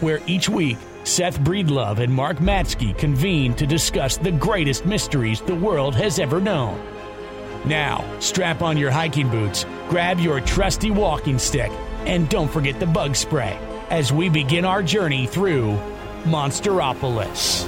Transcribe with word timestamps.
where 0.00 0.20
each 0.26 0.48
week 0.48 0.78
Seth 1.04 1.38
Breedlove 1.40 1.98
and 1.98 2.12
Mark 2.12 2.38
Matzke 2.38 2.96
convene 2.96 3.54
to 3.54 3.66
discuss 3.66 4.16
the 4.16 4.32
greatest 4.32 4.86
mysteries 4.86 5.40
the 5.40 5.54
world 5.54 5.94
has 5.94 6.18
ever 6.18 6.40
known. 6.40 6.80
Now, 7.66 8.04
strap 8.20 8.62
on 8.62 8.76
your 8.76 8.90
hiking 8.90 9.28
boots, 9.30 9.66
grab 9.88 10.18
your 10.18 10.40
trusty 10.40 10.90
walking 10.90 11.38
stick, 11.38 11.70
and 12.06 12.28
don't 12.28 12.50
forget 12.50 12.80
the 12.80 12.86
bug 12.86 13.16
spray 13.16 13.58
as 13.90 14.12
we 14.12 14.28
begin 14.28 14.64
our 14.64 14.82
journey 14.82 15.26
through 15.26 15.78
Monsteropolis. 16.24 17.66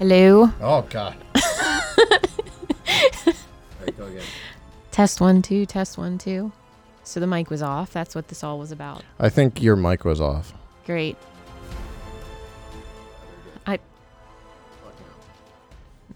Hello. 0.00 0.50
Oh 0.62 0.82
God. 0.88 1.14
Go. 3.96 4.08
Test 4.90 5.20
one, 5.20 5.42
two, 5.42 5.66
test 5.66 5.98
one, 5.98 6.16
two. 6.16 6.52
So 7.04 7.20
the 7.20 7.26
mic 7.26 7.50
was 7.50 7.60
off. 7.60 7.92
That's 7.92 8.14
what 8.14 8.28
this 8.28 8.42
all 8.42 8.58
was 8.58 8.72
about. 8.72 9.04
I 9.18 9.28
think 9.28 9.62
your 9.62 9.76
mic 9.76 10.04
was 10.06 10.18
off. 10.20 10.54
Great. 10.86 11.16
I. 13.66 13.78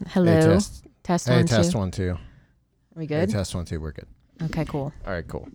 Hello. 0.09 0.33
Hey, 0.33 0.41
test. 0.41 0.87
Test 1.03 1.29
Hey, 1.29 1.37
one, 1.37 1.47
test 1.47 1.73
two. 1.73 1.79
one, 1.79 1.91
two. 1.91 2.11
Are 2.13 2.19
we 2.97 3.03
Hey, 3.03 3.07
good? 3.27 3.31
test 3.31 3.55
one, 3.55 3.67
two. 3.67 3.81
We're 3.81 3.93
good. 3.93 4.07
okay, 4.45 4.65
cool. 4.65 4.95
All 5.07 5.13
right, 5.13 5.29
cool. 5.29 5.47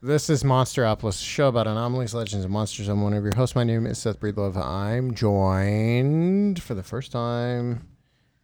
This 0.00 0.30
is 0.30 0.44
Monsteropolis, 0.44 1.20
a 1.20 1.24
show 1.24 1.48
about 1.48 1.66
anomalies, 1.66 2.14
legends, 2.14 2.44
and 2.44 2.52
monsters. 2.52 2.86
I'm 2.86 3.02
one 3.02 3.14
of 3.14 3.24
your 3.24 3.34
hosts. 3.34 3.56
My 3.56 3.64
name 3.64 3.84
is 3.84 3.98
Seth 3.98 4.20
Breedlove. 4.20 4.56
I'm 4.56 5.12
joined 5.12 6.62
for 6.62 6.74
the 6.74 6.84
first 6.84 7.10
time 7.10 7.88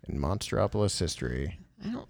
in 0.08 0.18
Monsteropolis 0.18 0.98
history 0.98 1.60
I 1.84 1.92
don't. 1.92 2.08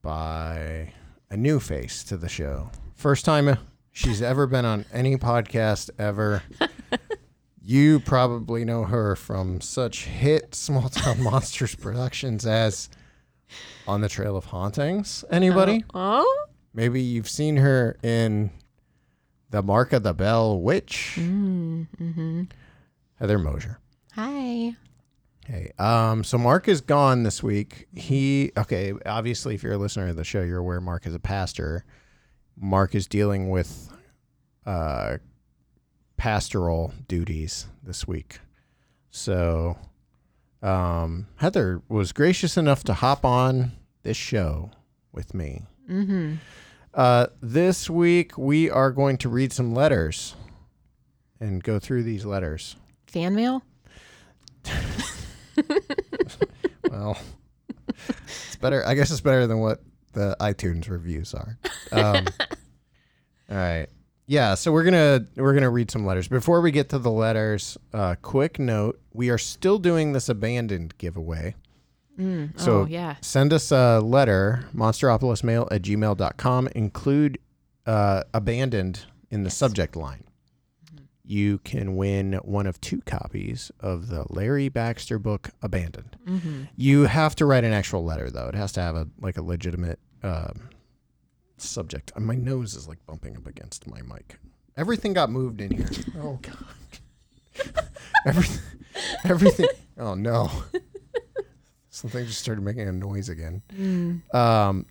by 0.00 0.94
a 1.30 1.36
new 1.36 1.60
face 1.60 2.02
to 2.04 2.16
the 2.16 2.28
show. 2.28 2.70
First 2.94 3.26
time 3.26 3.58
she's 3.92 4.22
ever 4.22 4.46
been 4.46 4.64
on 4.64 4.86
any 4.94 5.18
podcast 5.18 5.90
ever. 5.98 6.42
you 7.60 8.00
probably 8.00 8.64
know 8.64 8.84
her 8.84 9.14
from 9.14 9.60
such 9.60 10.04
hit 10.06 10.54
small 10.54 10.88
town 10.88 11.22
monsters 11.22 11.74
productions 11.74 12.46
as 12.46 12.88
On 13.86 14.00
the 14.00 14.08
Trail 14.08 14.38
of 14.38 14.46
Hauntings. 14.46 15.22
Anybody? 15.30 15.84
Oh. 15.92 16.46
Maybe 16.74 17.00
you've 17.00 17.28
seen 17.28 17.56
her 17.58 17.96
in 18.02 18.50
The 19.50 19.62
Mark 19.62 19.92
of 19.92 20.02
the 20.02 20.12
Bell 20.12 20.60
Witch. 20.60 21.14
Mm, 21.16 21.86
mm-hmm. 22.00 22.42
Heather 23.20 23.38
Mosier. 23.38 23.78
Hi. 24.14 24.74
Hey, 25.46 25.72
um, 25.78 26.24
so 26.24 26.36
Mark 26.36 26.66
is 26.68 26.80
gone 26.80 27.22
this 27.22 27.42
week. 27.42 27.86
He 27.94 28.50
okay. 28.56 28.92
Obviously, 29.06 29.54
if 29.54 29.62
you're 29.62 29.74
a 29.74 29.78
listener 29.78 30.08
of 30.08 30.16
the 30.16 30.24
show, 30.24 30.42
you're 30.42 30.58
aware 30.58 30.80
Mark 30.80 31.06
is 31.06 31.14
a 31.14 31.18
pastor. 31.18 31.84
Mark 32.56 32.94
is 32.94 33.06
dealing 33.06 33.50
with 33.50 33.92
uh, 34.66 35.18
pastoral 36.16 36.94
duties 37.06 37.66
this 37.82 38.08
week. 38.08 38.40
So, 39.10 39.76
um, 40.62 41.26
Heather 41.36 41.82
was 41.88 42.12
gracious 42.12 42.56
enough 42.56 42.82
to 42.84 42.94
hop 42.94 43.24
on 43.24 43.72
this 44.02 44.16
show 44.16 44.70
with 45.12 45.34
me. 45.34 45.62
Mm-hmm. 45.88 46.36
Uh, 46.94 47.26
this 47.42 47.90
week 47.90 48.38
we 48.38 48.70
are 48.70 48.92
going 48.92 49.16
to 49.18 49.28
read 49.28 49.52
some 49.52 49.74
letters 49.74 50.36
and 51.40 51.62
go 51.62 51.78
through 51.78 52.04
these 52.04 52.24
letters. 52.24 52.76
Fan 53.06 53.34
mail. 53.34 53.62
Well, 56.90 57.18
it's 58.26 58.56
better. 58.56 58.86
I 58.86 58.94
guess 58.94 59.10
it's 59.10 59.20
better 59.20 59.48
than 59.48 59.58
what 59.58 59.80
the 60.12 60.36
iTunes 60.38 60.88
reviews 60.88 61.34
are. 61.34 61.58
Um, 61.90 62.26
all 63.50 63.56
right. 63.56 63.88
Yeah, 64.26 64.54
so 64.54 64.70
we're 64.70 64.84
gonna 64.84 65.26
we're 65.36 65.54
gonna 65.54 65.70
read 65.70 65.90
some 65.90 66.06
letters. 66.06 66.28
Before 66.28 66.60
we 66.60 66.70
get 66.70 66.90
to 66.90 66.98
the 67.00 67.10
letters, 67.10 67.76
uh, 67.92 68.14
quick 68.22 68.58
note: 68.60 69.00
we 69.12 69.28
are 69.30 69.38
still 69.38 69.78
doing 69.78 70.12
this 70.12 70.28
abandoned 70.28 70.96
giveaway. 70.98 71.56
Mm. 72.18 72.58
So 72.60 72.80
oh 72.82 72.86
yeah. 72.86 73.16
send 73.20 73.52
us 73.52 73.72
a 73.72 74.00
letter, 74.00 74.66
monsteropolismail 74.74 75.68
at 75.72 75.82
gmail.com. 75.82 76.68
Include 76.74 77.38
uh, 77.86 78.22
abandoned 78.32 79.04
in 79.30 79.42
the 79.42 79.48
Yes. 79.48 79.56
subject 79.56 79.96
line. 79.96 80.24
You 81.26 81.58
can 81.58 81.96
win 81.96 82.34
one 82.44 82.66
of 82.66 82.80
two 82.82 83.00
copies 83.06 83.72
of 83.80 84.08
the 84.08 84.26
Larry 84.28 84.68
Baxter 84.68 85.18
book, 85.18 85.50
Abandoned. 85.62 86.16
Mm-hmm. 86.26 86.64
You 86.76 87.04
have 87.04 87.34
to 87.36 87.46
write 87.46 87.64
an 87.64 87.72
actual 87.72 88.04
letter, 88.04 88.30
though. 88.30 88.46
It 88.48 88.54
has 88.54 88.72
to 88.72 88.82
have 88.82 88.94
a 88.94 89.08
like 89.20 89.38
a 89.38 89.42
legitimate 89.42 89.98
um, 90.22 90.68
subject. 91.56 92.12
Uh, 92.14 92.20
My 92.20 92.34
nose 92.34 92.74
is 92.74 92.86
like 92.86 93.04
bumping 93.06 93.36
up 93.38 93.46
against 93.46 93.86
my 93.86 94.02
mic. 94.02 94.38
Everything 94.76 95.14
got 95.14 95.30
moved 95.30 95.60
in 95.62 95.70
here. 95.70 95.88
Oh 96.20 96.38
god. 96.42 97.84
everything. 98.26 98.60
Everything. 99.24 99.68
Oh 99.98 100.14
no. 100.14 100.50
Something 102.04 102.26
just 102.26 102.40
started 102.40 102.60
making 102.60 102.86
a 102.86 102.92
noise 102.92 103.30
again. 103.30 103.62
Mm. 103.74 104.34
Um, 104.34 104.84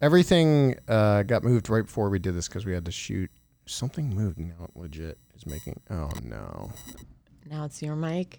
everything 0.00 0.76
uh, 0.86 1.24
got 1.24 1.42
moved 1.42 1.68
right 1.68 1.84
before 1.84 2.10
we 2.10 2.20
did 2.20 2.36
this 2.36 2.46
because 2.46 2.64
we 2.64 2.72
had 2.72 2.84
to 2.84 2.92
shoot. 2.92 3.28
Something 3.66 4.14
moved 4.14 4.38
now. 4.38 4.54
it 4.62 4.70
Legit 4.78 5.18
is 5.34 5.46
making. 5.46 5.80
Oh 5.90 6.10
no. 6.22 6.70
Now 7.50 7.64
it's 7.64 7.82
your 7.82 7.96
mic. 7.96 8.38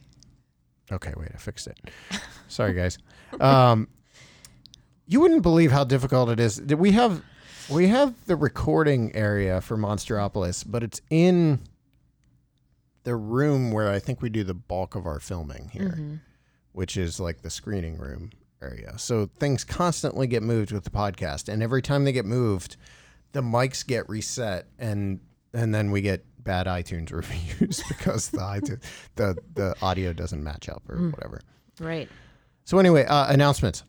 Okay, 0.94 1.12
wait, 1.18 1.30
I 1.34 1.38
fixed 1.38 1.68
it. 1.68 1.78
Sorry, 2.48 2.74
guys. 2.74 2.98
Um, 3.42 3.90
you 5.08 5.20
wouldn't 5.20 5.42
believe 5.42 5.72
how 5.74 5.84
difficult 5.84 6.30
it 6.30 6.40
is. 6.40 6.62
We 6.62 6.94
have 6.94 7.22
we 7.70 7.88
have 7.88 8.14
the 8.28 8.38
recording 8.38 9.14
area 9.14 9.60
for 9.60 9.76
Monsteropolis, 9.76 10.64
but 10.66 10.84
it's 10.84 11.02
in 11.10 11.60
the 13.04 13.16
room 13.18 13.72
where 13.74 13.90
I 13.92 14.00
think 14.00 14.22
we 14.22 14.30
do 14.30 14.46
the 14.46 14.54
bulk 14.54 14.96
of 14.96 15.06
our 15.06 15.20
filming 15.20 15.70
here, 15.74 15.98
Mhm. 16.00 16.20
Which 16.76 16.98
is 16.98 17.20
like 17.20 17.42
the 17.42 17.50
screening 17.50 17.98
room 17.98 18.32
area. 18.62 18.94
So 18.98 19.30
things 19.40 19.64
constantly 19.64 20.28
get 20.28 20.44
moved 20.44 20.72
with 20.72 20.84
the 20.84 20.90
podcast, 20.90 21.50
and 21.52 21.64
every 21.64 21.82
time 21.82 22.04
they 22.06 22.12
get 22.12 22.26
moved, 22.26 22.78
the 23.32 23.42
mics 23.42 23.86
get 23.86 24.08
reset, 24.10 24.68
and 24.80 25.20
and 25.54 25.74
then 25.74 25.92
we 25.92 26.02
get 26.02 26.26
bad 26.44 26.68
iTunes 26.68 27.12
reviews 27.22 27.82
because 27.88 28.30
the 28.30 28.38
iTunes, 28.40 28.82
the 29.16 29.36
the 29.56 29.76
audio 29.82 30.14
doesn't 30.14 30.44
match 30.44 30.70
up 30.70 30.84
or 30.90 30.98
Mm. 30.98 31.12
whatever. 31.14 31.42
Right. 31.80 32.10
So 32.66 32.78
anyway, 32.80 33.06
uh, 33.06 33.32
announcements. 33.32 33.84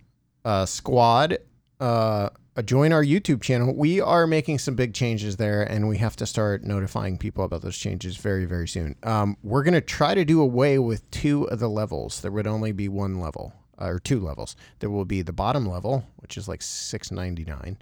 Uh, 0.45 0.65
squad, 0.65 1.39
uh, 1.81 1.85
uh, 1.85 2.29
join 2.63 2.93
our 2.93 3.05
YouTube 3.05 3.43
channel. 3.43 3.75
We 3.75 4.01
are 4.01 4.27
making 4.27 4.59
some 4.59 4.75
big 4.75 4.95
changes 4.95 5.37
there, 5.37 5.63
and 5.63 5.89
we 5.89 5.99
have 5.99 6.17
to 6.17 6.27
start 6.27 6.65
notifying 6.65 7.19
people 7.19 7.45
about 7.45 7.63
those 7.63 7.77
changes 7.77 8.17
very, 8.17 8.45
very 8.45 8.69
soon. 8.69 8.97
Um, 9.03 9.37
we're 9.43 9.63
gonna 9.63 9.81
try 9.81 10.15
to 10.15 10.25
do 10.25 10.41
away 10.41 10.79
with 10.79 11.11
two 11.11 11.45
of 11.45 11.59
the 11.59 11.69
levels. 11.69 12.21
There 12.21 12.31
would 12.33 12.47
only 12.47 12.73
be 12.73 12.89
one 12.89 13.21
level 13.21 13.53
uh, 13.81 13.87
or 13.87 13.99
two 13.99 14.21
levels. 14.21 14.57
There 14.79 14.91
will 14.91 15.05
be 15.05 15.23
the 15.23 15.33
bottom 15.33 15.67
level, 15.67 16.05
which 16.17 16.37
is 16.37 16.49
like 16.49 16.63
six 16.63 17.11
ninety 17.11 17.45
nine, 17.45 17.79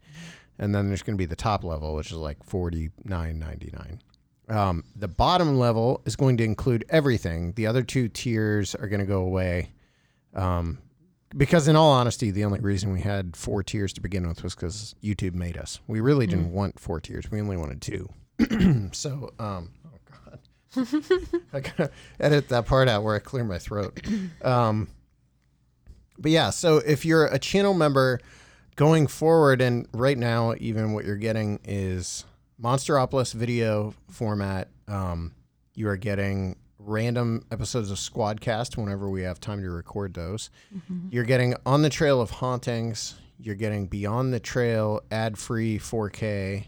and 0.58 0.74
then 0.74 0.88
there's 0.88 1.02
gonna 1.02 1.16
be 1.16 1.26
the 1.26 1.36
top 1.36 1.64
level, 1.64 1.94
which 1.94 2.10
is 2.10 2.16
like 2.16 2.42
forty 2.42 2.90
nine 3.04 3.38
ninety 3.38 3.72
nine. 3.72 4.00
Um, 4.46 4.84
the 4.94 5.08
bottom 5.08 5.58
level 5.58 6.02
is 6.04 6.16
going 6.16 6.36
to 6.36 6.44
include 6.44 6.84
everything. 6.90 7.52
The 7.52 7.66
other 7.66 7.82
two 7.82 8.08
tiers 8.08 8.74
are 8.74 8.88
going 8.88 9.00
to 9.00 9.06
go 9.06 9.22
away. 9.22 9.70
Um, 10.34 10.80
because 11.36 11.68
in 11.68 11.76
all 11.76 11.90
honesty, 11.90 12.30
the 12.30 12.44
only 12.44 12.60
reason 12.60 12.92
we 12.92 13.00
had 13.00 13.36
four 13.36 13.62
tiers 13.62 13.92
to 13.94 14.00
begin 14.00 14.26
with 14.26 14.42
was 14.42 14.54
because 14.54 14.94
YouTube 15.02 15.34
made 15.34 15.56
us. 15.56 15.80
We 15.86 16.00
really 16.00 16.26
didn't 16.26 16.52
want 16.52 16.78
four 16.78 17.00
tiers. 17.00 17.30
We 17.30 17.40
only 17.40 17.56
wanted 17.56 17.82
two. 17.82 18.08
so, 18.92 19.32
um, 19.38 19.70
oh 19.86 19.98
god, 20.10 20.88
I 21.52 21.60
gotta 21.60 21.90
edit 22.20 22.48
that 22.48 22.66
part 22.66 22.88
out 22.88 23.02
where 23.02 23.14
I 23.14 23.18
clear 23.18 23.44
my 23.44 23.58
throat. 23.58 24.00
Um, 24.42 24.88
but 26.16 26.30
yeah, 26.30 26.50
so 26.50 26.76
if 26.78 27.04
you're 27.04 27.26
a 27.26 27.40
channel 27.40 27.74
member 27.74 28.20
going 28.76 29.06
forward, 29.08 29.60
and 29.60 29.88
right 29.92 30.16
now, 30.16 30.54
even 30.58 30.92
what 30.92 31.04
you're 31.04 31.16
getting 31.16 31.58
is 31.64 32.24
Monsteropolis 32.60 33.32
video 33.32 33.94
format. 34.10 34.68
Um, 34.86 35.34
you 35.74 35.88
are 35.88 35.96
getting 35.96 36.56
random 36.84 37.44
episodes 37.50 37.90
of 37.90 37.98
Squadcast 37.98 38.76
whenever 38.76 39.08
we 39.08 39.22
have 39.22 39.40
time 39.40 39.62
to 39.62 39.70
record 39.70 40.14
those. 40.14 40.50
Mm-hmm. 40.74 41.08
You're 41.10 41.24
getting 41.24 41.54
On 41.66 41.82
the 41.82 41.90
Trail 41.90 42.20
of 42.20 42.30
Hauntings. 42.30 43.14
You're 43.38 43.54
getting 43.54 43.86
Beyond 43.86 44.32
the 44.32 44.40
Trail 44.40 45.00
ad 45.10 45.38
free 45.38 45.78
4K. 45.78 46.66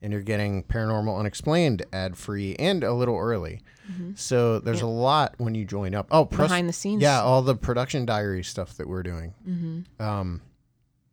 And 0.00 0.12
you're 0.12 0.22
getting 0.22 0.62
Paranormal 0.62 1.18
Unexplained 1.18 1.84
ad 1.92 2.16
free 2.16 2.54
and 2.56 2.84
a 2.84 2.92
little 2.92 3.16
early. 3.18 3.62
Mm-hmm. 3.90 4.12
So 4.14 4.60
there's 4.60 4.82
a 4.82 4.86
lot 4.86 5.34
when 5.38 5.56
you 5.56 5.64
join 5.64 5.92
up. 5.94 6.06
Oh, 6.12 6.24
Behind 6.24 6.68
the 6.68 6.72
scenes. 6.72 7.02
Yeah, 7.02 7.20
all 7.20 7.42
the 7.42 7.56
production 7.56 8.06
diary 8.06 8.44
stuff 8.44 8.76
that 8.76 8.86
we're 8.86 9.02
doing. 9.02 9.34
Mm-hmm. 9.48 10.00
Um, 10.02 10.40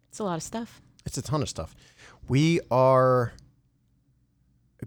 It's 0.09 0.19
a 0.19 0.23
lot 0.23 0.35
of 0.35 0.43
stuff. 0.43 0.81
it's 1.03 1.17
a 1.17 1.23
ton 1.23 1.41
of 1.41 1.49
stuff. 1.49 1.75
We 2.27 2.59
are 2.69 3.33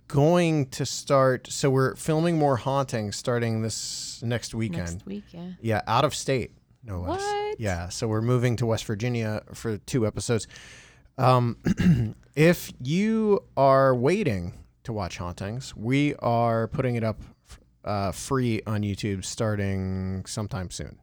going 0.08 0.66
to 0.70 0.84
start. 0.84 1.46
So 1.50 1.70
we're 1.70 1.94
filming 1.94 2.38
more 2.38 2.56
hauntings 2.56 3.16
starting 3.16 3.62
this 3.62 4.20
next 4.22 4.54
weekend. 4.54 4.92
Next 4.94 5.06
week, 5.06 5.24
yeah. 5.32 5.50
Yeah, 5.60 5.82
out 5.86 6.04
of 6.04 6.14
state, 6.14 6.52
no 6.82 7.00
less. 7.00 7.20
What? 7.22 7.60
Yeah, 7.60 7.88
so 7.88 8.08
we're 8.08 8.22
moving 8.22 8.56
to 8.56 8.66
West 8.66 8.84
Virginia 8.84 9.42
for 9.54 9.78
two 9.78 10.06
episodes. 10.06 10.46
Um, 11.16 11.56
if 12.34 12.72
you 12.82 13.40
are 13.56 13.94
waiting 13.94 14.54
to 14.84 14.92
watch 14.92 15.18
hauntings, 15.18 15.76
we 15.76 16.14
are 16.16 16.68
putting 16.68 16.96
it 16.96 17.04
up 17.04 17.20
uh, 17.84 18.12
free 18.12 18.60
on 18.66 18.82
YouTube 18.82 19.24
starting 19.24 20.24
sometime 20.26 20.70
soon. 20.70 20.98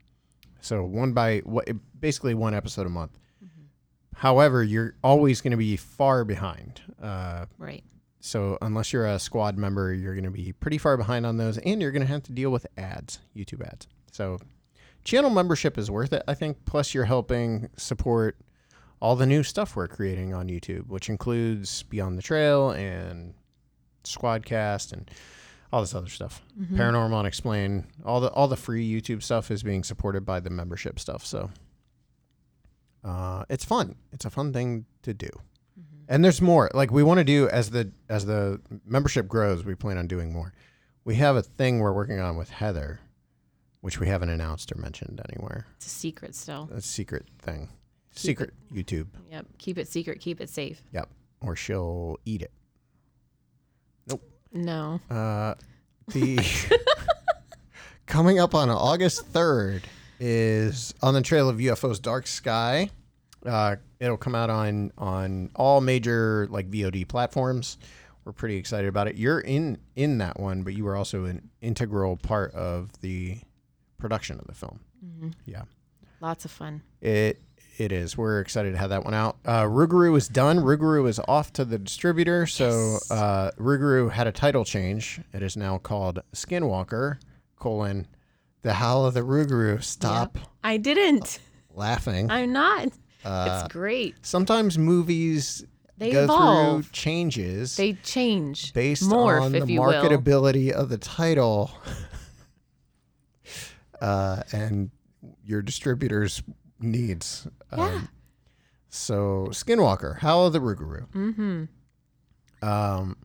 So 0.61 0.83
one 0.83 1.13
by 1.13 1.39
what, 1.39 1.69
basically 1.99 2.33
one 2.33 2.53
episode 2.53 2.87
a 2.87 2.89
month. 2.89 3.17
However, 4.15 4.63
you're 4.63 4.95
always 5.03 5.41
going 5.41 5.51
to 5.51 5.57
be 5.57 5.75
far 5.75 6.23
behind. 6.23 6.81
Uh, 7.01 7.45
Right. 7.57 7.83
So 8.25 8.57
unless 8.63 8.91
you're 8.91 9.05
a 9.05 9.19
squad 9.19 9.55
member, 9.55 9.93
you're 9.93 10.15
going 10.15 10.25
to 10.25 10.31
be 10.31 10.51
pretty 10.51 10.79
far 10.79 10.97
behind 10.97 11.27
on 11.27 11.37
those, 11.37 11.59
and 11.59 11.79
you're 11.79 11.91
going 11.91 12.01
to 12.01 12.07
have 12.07 12.23
to 12.23 12.31
deal 12.31 12.49
with 12.49 12.65
ads, 12.75 13.19
YouTube 13.35 13.63
ads. 13.63 13.87
So 14.11 14.39
channel 15.03 15.29
membership 15.29 15.77
is 15.77 15.91
worth 15.91 16.11
it, 16.11 16.23
I 16.27 16.33
think. 16.33 16.65
Plus, 16.65 16.95
you're 16.95 17.05
helping 17.05 17.69
support 17.77 18.35
all 18.99 19.15
the 19.15 19.27
new 19.27 19.43
stuff 19.43 19.75
we're 19.75 19.87
creating 19.87 20.33
on 20.33 20.47
YouTube, 20.47 20.87
which 20.87 21.07
includes 21.07 21.83
Beyond 21.83 22.17
the 22.17 22.23
Trail 22.23 22.71
and 22.71 23.35
Squadcast 24.05 24.91
and 24.91 25.11
all 25.71 25.81
this 25.81 25.93
other 25.93 26.09
stuff. 26.09 26.41
Paranormal 26.77 27.19
Unexplained, 27.19 27.85
all 28.03 28.21
the 28.21 28.31
all 28.31 28.47
the 28.47 28.57
free 28.57 28.89
YouTube 28.89 29.21
stuff 29.21 29.51
is 29.51 29.61
being 29.61 29.83
supported 29.83 30.25
by 30.25 30.39
the 30.39 30.49
membership 30.49 30.99
stuff. 30.99 31.23
So 31.23 31.51
uh, 33.03 33.45
it's 33.49 33.65
fun. 33.65 33.95
It's 34.11 34.25
a 34.25 34.31
fun 34.31 34.51
thing 34.51 34.85
to 35.03 35.13
do. 35.13 35.29
And 36.07 36.23
there's 36.23 36.41
more. 36.41 36.69
Like 36.73 36.91
we 36.91 37.03
want 37.03 37.19
to 37.19 37.23
do 37.23 37.49
as 37.49 37.71
the 37.71 37.91
as 38.09 38.25
the 38.25 38.61
membership 38.85 39.27
grows, 39.27 39.63
we 39.65 39.75
plan 39.75 39.97
on 39.97 40.07
doing 40.07 40.31
more. 40.31 40.53
We 41.03 41.15
have 41.15 41.35
a 41.35 41.41
thing 41.41 41.79
we're 41.79 41.93
working 41.93 42.19
on 42.19 42.37
with 42.37 42.49
Heather, 42.49 42.99
which 43.81 43.99
we 43.99 44.07
haven't 44.07 44.29
announced 44.29 44.71
or 44.71 44.77
mentioned 44.77 45.21
anywhere. 45.31 45.67
It's 45.77 45.87
a 45.87 45.89
secret 45.89 46.35
still. 46.35 46.69
A 46.73 46.81
secret 46.81 47.25
thing. 47.39 47.69
Secret 48.11 48.53
YouTube. 48.73 49.07
Yep. 49.29 49.45
Keep 49.57 49.77
it 49.77 49.87
secret. 49.87 50.19
Keep 50.19 50.41
it 50.41 50.49
safe. 50.49 50.81
Yep. 50.93 51.09
Or 51.41 51.55
she'll 51.55 52.17
eat 52.25 52.41
it. 52.41 52.51
Nope. 54.07 54.23
No. 54.53 54.99
Uh, 55.09 55.55
the 56.07 56.39
coming 58.05 58.39
up 58.39 58.55
on 58.55 58.69
August 58.69 59.25
third 59.27 59.83
is 60.19 60.93
on 61.01 61.13
the 61.13 61.21
trail 61.21 61.49
of 61.49 61.57
UFOs 61.57 62.01
Dark 62.01 62.25
Sky. 62.25 62.89
Uh, 63.45 63.75
it'll 64.05 64.17
come 64.17 64.35
out 64.35 64.49
on 64.49 64.91
on 64.97 65.49
all 65.55 65.81
major 65.81 66.47
like 66.49 66.69
VOD 66.69 67.07
platforms. 67.07 67.77
We're 68.23 68.31
pretty 68.33 68.55
excited 68.57 68.87
about 68.87 69.07
it. 69.07 69.15
You're 69.17 69.39
in 69.39 69.77
in 69.95 70.17
that 70.19 70.39
one, 70.39 70.63
but 70.63 70.73
you 70.73 70.83
were 70.85 70.95
also 70.95 71.25
an 71.25 71.49
integral 71.61 72.17
part 72.17 72.53
of 72.53 72.89
the 73.01 73.39
production 73.97 74.39
of 74.39 74.47
the 74.47 74.53
film. 74.53 74.79
Yeah. 75.45 75.63
Lots 76.21 76.45
of 76.45 76.51
fun. 76.51 76.81
It 77.01 77.41
it 77.77 77.91
is. 77.91 78.17
We're 78.17 78.39
excited 78.39 78.71
to 78.71 78.77
have 78.77 78.89
that 78.91 79.03
one 79.03 79.13
out. 79.13 79.37
Uh, 79.45 79.63
Rougarou 79.63 80.17
is 80.17 80.27
done. 80.29 80.59
Rougarou 80.59 81.07
is 81.09 81.19
off 81.27 81.51
to 81.53 81.65
the 81.65 81.77
distributor. 81.77 82.47
So 82.47 82.69
Yes. 82.93 83.11
uh, 83.11 83.51
Rougarou 83.59 84.09
had 84.11 84.27
a 84.27 84.31
title 84.31 84.63
change. 84.65 85.19
It 85.33 85.43
is 85.43 85.57
now 85.57 85.77
called 85.77 86.21
Skinwalker: 86.33 87.19
colon 87.57 88.07
The 88.61 88.73
Howl 88.75 89.05
of 89.05 89.13
the 89.13 89.21
Rougarou. 89.21 89.83
Stop 89.83 90.37
I 90.63 90.77
didn't. 90.77 91.39
laughing. 91.73 92.31
I'm 92.31 92.53
not. 92.53 92.89
Uh, 93.25 93.63
it's 93.65 93.73
great. 93.73 94.15
sometimes 94.25 94.77
movies 94.77 95.65
They 95.97 96.11
go 96.11 96.23
evolve. 96.25 96.85
through 96.85 96.91
changes 96.91 97.75
They 97.75 97.93
change. 97.93 98.71
based 98.73 99.03
Morph, 99.09 99.41
on 99.41 99.51
the 99.51 99.65
you 99.65 99.81
will. 99.81 99.91
marketability 99.91 100.71
of 100.71 100.89
the 100.89 100.97
title 100.97 101.71
uh, 104.01 104.43
and 104.51 104.91
your 105.43 105.61
distributor's 105.61 106.41
needs. 106.79 107.47
Yeah. 107.75 108.01
so 108.89 109.47
Skinwalker, 109.51 110.19
Howl 110.19 110.47
of 110.47 110.53
the 110.53 110.59
Rougarou. 110.59 111.07
Mm-hmm. 111.11 112.67
Um, 112.67 113.17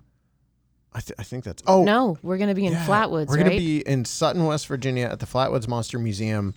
I, 0.92 1.00
th- 1.00 1.18
I 1.18 1.22
think 1.22 1.44
that's. 1.44 1.62
Oh 1.66 1.84
no, 1.84 2.18
we're 2.22 2.38
gonna 2.38 2.54
be 2.54 2.66
in 2.66 2.72
yeah. 2.72 2.86
Flatwoods, 2.86 3.28
We're 3.28 3.36
gonna 3.38 3.50
be 3.50 3.80
in 3.80 4.04
Sutton, 4.04 4.44
West 4.44 4.66
Virginia, 4.66 5.06
at 5.06 5.20
the 5.20 5.26
Flatwoods 5.26 5.68
Monster 5.68 5.98
Museum 5.98 6.54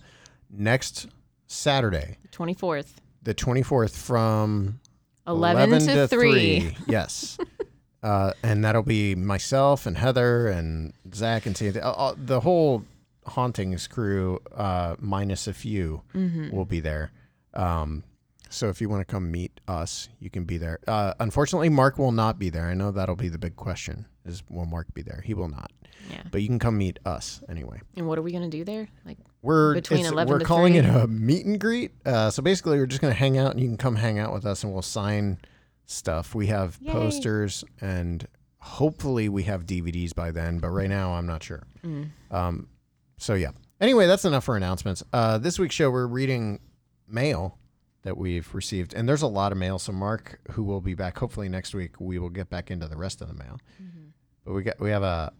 next 0.50 1.06
Saturday, 1.46 2.18
Twenty 2.32 2.54
fourth, 2.54 3.00
the 3.24 3.34
twenty 3.34 3.62
fourth, 3.62 3.96
from 3.96 4.80
eleven, 5.26 5.70
11 5.72 5.96
to, 5.96 6.08
three. 6.08 6.76
Yes. 6.86 7.38
uh, 8.02 8.32
and 8.42 8.64
that'll 8.64 8.82
be 8.82 9.14
myself 9.14 9.86
and 9.86 9.96
Heather 9.98 10.48
and 10.48 10.92
Zach 11.14 11.46
and 11.46 11.56
Sandy. 11.56 11.80
Uh, 11.80 11.90
uh, 11.90 12.14
the 12.16 12.40
whole 12.40 12.84
hauntings 13.26 13.86
crew, 13.86 14.40
uh, 14.54 14.96
minus 14.98 15.46
a 15.46 15.54
few, 15.54 16.02
Mm-hmm. 16.14 16.54
will 16.54 16.66
be 16.66 16.80
there. 16.80 17.10
Um, 17.54 18.04
so 18.50 18.68
if 18.68 18.80
you 18.80 18.88
want 18.88 19.00
to 19.06 19.10
come 19.10 19.30
meet 19.32 19.58
us, 19.66 20.08
you 20.20 20.30
can 20.30 20.44
be 20.44 20.58
there. 20.58 20.78
Uh, 20.86 21.14
unfortunately, 21.18 21.68
Mark 21.70 21.98
will 21.98 22.12
not 22.12 22.38
be 22.38 22.50
there. 22.50 22.66
I 22.66 22.74
know 22.74 22.90
that'll 22.92 23.16
be 23.16 23.28
the 23.28 23.38
big 23.38 23.56
question: 23.56 24.06
is 24.24 24.42
will 24.50 24.66
Mark 24.66 24.92
be 24.94 25.02
there? 25.02 25.22
He 25.24 25.34
will 25.34 25.48
not. 25.48 25.72
Yeah. 26.10 26.22
But 26.30 26.42
you 26.42 26.48
can 26.48 26.58
come 26.58 26.76
meet 26.76 26.98
us 27.06 27.42
anyway. 27.48 27.80
And 27.96 28.06
what 28.06 28.18
are 28.18 28.22
we 28.22 28.30
gonna 28.32 28.48
do 28.50 28.62
there? 28.64 28.88
Like, 29.06 29.16
We're 29.44 29.74
Between 29.74 30.06
11 30.06 30.32
we're 30.32 30.40
calling 30.40 30.72
3. 30.72 30.78
it 30.80 30.86
a 30.86 31.06
meet 31.06 31.44
and 31.44 31.60
greet. 31.60 31.92
Uh, 32.06 32.30
so 32.30 32.42
basically, 32.42 32.78
we're 32.78 32.86
just 32.86 33.02
going 33.02 33.12
to 33.12 33.18
hang 33.18 33.36
out, 33.36 33.50
and 33.52 33.60
you 33.60 33.66
can 33.68 33.76
come 33.76 33.96
hang 33.96 34.18
out 34.18 34.32
with 34.32 34.46
us, 34.46 34.64
and 34.64 34.72
we'll 34.72 34.80
sign 34.82 35.38
stuff. 35.84 36.34
We 36.34 36.46
have 36.46 36.78
Yay. 36.80 36.92
posters, 36.92 37.62
and 37.80 38.26
hopefully, 38.58 39.28
we 39.28 39.42
have 39.42 39.66
DVDs 39.66 40.14
by 40.14 40.30
then. 40.30 40.58
But 40.60 40.70
right 40.70 40.88
now, 40.88 41.12
I'm 41.12 41.26
not 41.26 41.42
sure. 41.42 41.62
mm, 41.84 42.08
Um, 42.30 42.68
so 43.18 43.34
yeah. 43.34 43.50
Anyway, 43.80 44.06
that's 44.06 44.24
enough 44.24 44.44
for 44.44 44.56
announcements. 44.56 45.02
Uh, 45.12 45.36
this 45.36 45.58
week's 45.58 45.74
show, 45.74 45.90
we're 45.90 46.06
reading 46.06 46.60
mail 47.06 47.58
that 48.02 48.16
we've 48.16 48.54
received, 48.54 48.94
and 48.94 49.06
there's 49.06 49.22
a 49.22 49.26
lot 49.26 49.52
of 49.52 49.58
mail. 49.58 49.78
So 49.78 49.92
Mark, 49.92 50.40
who 50.52 50.62
will 50.62 50.80
be 50.80 50.94
back 50.94 51.18
hopefully 51.18 51.48
next 51.50 51.74
week, 51.74 52.00
we 52.00 52.18
will 52.18 52.30
get 52.30 52.48
back 52.48 52.70
into 52.70 52.86
the 52.88 52.96
rest 52.96 53.20
of 53.20 53.28
the 53.28 53.34
mail. 53.34 53.58
mm-hmm. 53.82 54.06
But 54.44 54.54
we 54.54 54.62
got 54.62 54.80
we 54.80 54.88
have 54.90 55.02
a. 55.02 55.32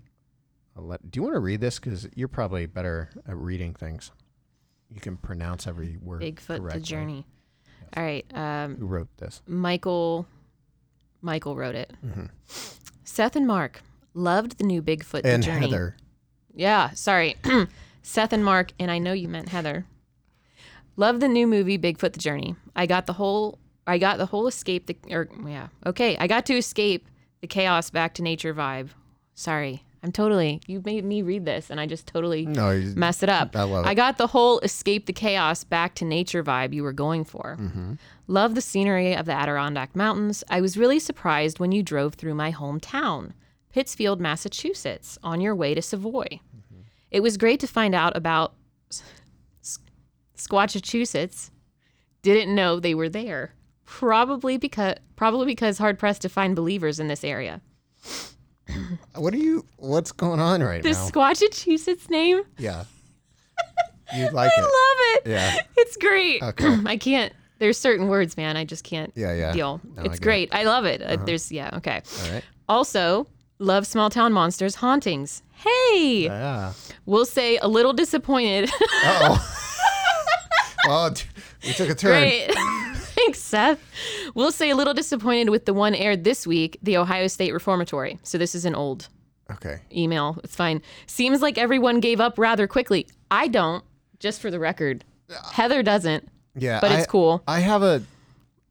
let, 0.76 1.10
do 1.10 1.18
you 1.18 1.22
want 1.22 1.34
to 1.34 1.40
read 1.40 1.60
this? 1.60 1.78
Because 1.78 2.08
you're 2.14 2.28
probably 2.28 2.66
better 2.66 3.10
at 3.26 3.36
reading 3.36 3.74
things. 3.74 4.10
You 4.90 5.00
can 5.00 5.16
pronounce 5.16 5.66
every 5.66 5.96
word. 6.00 6.22
Bigfoot 6.22 6.46
the 6.46 6.60
correctly. 6.60 6.82
journey. 6.82 7.26
All 7.96 8.02
right. 8.02 8.26
Um, 8.34 8.76
Who 8.76 8.86
wrote 8.86 9.08
this? 9.18 9.42
Michael. 9.46 10.26
Michael 11.22 11.56
wrote 11.56 11.74
it. 11.74 11.92
Mhm. 12.04 12.30
Seth 13.04 13.36
and 13.36 13.46
Mark 13.46 13.82
loved 14.14 14.58
the 14.58 14.64
new 14.64 14.82
Bigfoot 14.82 15.22
the 15.22 15.28
And 15.28 15.42
journey. 15.42 15.70
Heather. 15.70 15.96
Yeah, 16.54 16.90
sorry. 16.90 17.36
Seth 18.02 18.32
and 18.32 18.44
Mark, 18.44 18.72
and 18.78 18.90
I 18.90 18.98
know 18.98 19.12
you 19.12 19.28
meant 19.28 19.48
Heather. 19.48 19.86
Love 20.96 21.20
the 21.20 21.28
new 21.28 21.46
movie 21.46 21.78
Bigfoot 21.78 22.12
the 22.12 22.20
Journey. 22.20 22.54
I 22.76 22.86
got 22.86 23.06
the 23.06 23.14
whole 23.14 23.58
I 23.86 23.98
got 23.98 24.18
the 24.18 24.26
whole 24.26 24.46
escape 24.46 24.86
the 24.86 24.96
or 25.10 25.28
yeah. 25.46 25.68
Okay, 25.86 26.16
I 26.18 26.26
got 26.26 26.46
to 26.46 26.54
escape 26.56 27.08
the 27.40 27.46
chaos 27.46 27.90
back 27.90 28.14
to 28.14 28.22
nature 28.22 28.54
vibe. 28.54 28.90
Sorry. 29.34 29.82
I'm 30.04 30.12
totally 30.12 30.60
you 30.66 30.82
made 30.84 31.02
me 31.04 31.22
read 31.22 31.46
this 31.46 31.70
and 31.70 31.80
I 31.80 31.86
just 31.86 32.06
totally 32.06 32.44
No, 32.44 32.70
you- 32.70 32.94
messed 32.94 33.22
it 33.22 33.30
up. 33.30 33.56
I 33.56 33.62
love 33.62 33.86
it. 33.86 33.88
I 33.88 33.94
got 33.94 34.18
the 34.18 34.26
whole 34.26 34.58
escape 34.60 35.06
the 35.06 35.14
chaos 35.14 35.64
back 35.64 35.94
to 35.96 36.04
nature 36.04 36.44
vibe 36.44 36.74
you 36.74 36.82
were 36.82 36.92
going 36.92 37.24
for. 37.24 37.56
Mm-hmm. 37.58 37.94
Love 38.26 38.54
the 38.54 38.60
scenery 38.60 39.16
of 39.16 39.24
the 39.24 39.32
Adirondack 39.32 39.96
Mountains. 39.96 40.44
I 40.50 40.60
was 40.60 40.76
really 40.76 40.98
surprised 40.98 41.58
when 41.58 41.72
you 41.72 41.82
drove 41.82 42.14
through 42.14 42.34
my 42.34 42.52
hometown, 42.52 43.32
Pittsfield, 43.72 44.20
Massachusetts, 44.20 45.18
on 45.22 45.40
your 45.40 45.54
way 45.54 45.74
to 45.74 45.80
Savoy. 45.82 46.40
It 47.10 47.20
was 47.22 47.36
great 47.38 47.60
to 47.60 47.66
find 47.66 47.94
out 47.94 48.14
about 48.16 48.54
Squatchachusetts. 50.36 51.50
Didn't 52.22 52.54
know 52.54 52.78
they 52.80 52.94
were 52.94 53.08
there. 53.08 53.54
Probably 53.84 54.56
because 54.56 54.96
probably 55.16 55.46
because 55.46 55.78
hard 55.78 55.98
pressed 55.98 56.22
to 56.22 56.28
find 56.28 56.56
believers 56.56 56.98
in 56.98 57.08
this 57.08 57.22
area. 57.24 57.60
What 59.14 59.34
are 59.34 59.38
you? 59.38 59.64
What's 59.76 60.12
going 60.12 60.40
on 60.40 60.62
right 60.62 60.82
now? 60.82 60.90
The 60.90 60.96
now? 60.96 61.08
Squatchachusetts 61.08 62.10
name? 62.10 62.42
yeah. 62.58 62.84
You 64.14 64.28
like 64.30 64.52
I 64.56 64.60
it? 64.60 64.60
I 64.60 64.62
love 64.62 65.16
it. 65.26 65.30
Yeah. 65.30 65.56
It's 65.76 65.96
great. 65.96 66.42
Okay. 66.42 66.76
I 66.86 66.96
can't. 66.98 67.32
There's 67.58 67.78
certain 67.78 68.06
words, 68.08 68.36
man. 68.36 68.56
I 68.56 68.64
just 68.64 68.84
can't 68.84 69.10
Yeah, 69.16 69.32
yeah. 69.34 69.52
deal. 69.52 69.80
No, 69.96 70.02
it's 70.02 70.18
get 70.18 70.22
great. 70.22 70.54
I 70.54 70.64
love 70.64 70.84
it. 70.84 71.02
Uh, 71.02 71.16
there's 71.16 71.50
yeah. 71.50 71.70
Okay. 71.74 72.02
All 72.22 72.30
right. 72.30 72.44
Also, 72.68 73.26
love 73.58 73.86
small 73.86 74.10
town 74.10 74.32
monsters 74.32 74.76
hauntings. 74.76 75.42
Hey, 75.52 76.24
Yeah. 76.24 76.74
We'll 77.06 77.24
say 77.26 77.56
a 77.56 77.66
little 77.66 77.92
disappointed. 77.94 78.70
oh. 78.82 79.50
well, 80.86 81.14
we 81.64 81.72
took 81.72 81.88
a 81.88 81.94
turn. 81.94 82.20
Great. 82.20 82.50
Thanks, 83.24 83.38
Seth. 83.40 83.80
We'll 84.34 84.52
say 84.52 84.68
a 84.68 84.76
little 84.76 84.92
disappointed 84.92 85.48
with 85.48 85.64
the 85.64 85.72
one 85.72 85.94
aired 85.94 86.24
this 86.24 86.46
week, 86.46 86.78
the 86.82 86.98
Ohio 86.98 87.26
State 87.26 87.52
Reformatory. 87.54 88.18
So 88.22 88.36
this 88.36 88.54
is 88.54 88.66
an 88.66 88.74
old 88.74 89.08
Okay. 89.50 89.80
email. 89.94 90.38
It's 90.44 90.54
fine. 90.54 90.82
Seems 91.06 91.40
like 91.40 91.56
everyone 91.56 92.00
gave 92.00 92.20
up 92.20 92.38
rather 92.38 92.66
quickly. 92.66 93.06
I 93.30 93.48
don't, 93.48 93.82
just 94.18 94.40
for 94.42 94.50
the 94.50 94.58
record. 94.58 95.04
Heather 95.52 95.82
doesn't, 95.82 96.28
Yeah. 96.54 96.80
but 96.80 96.92
it's 96.92 97.04
I- 97.04 97.10
cool. 97.10 97.42
I 97.48 97.60
have 97.60 97.82
a. 97.82 98.02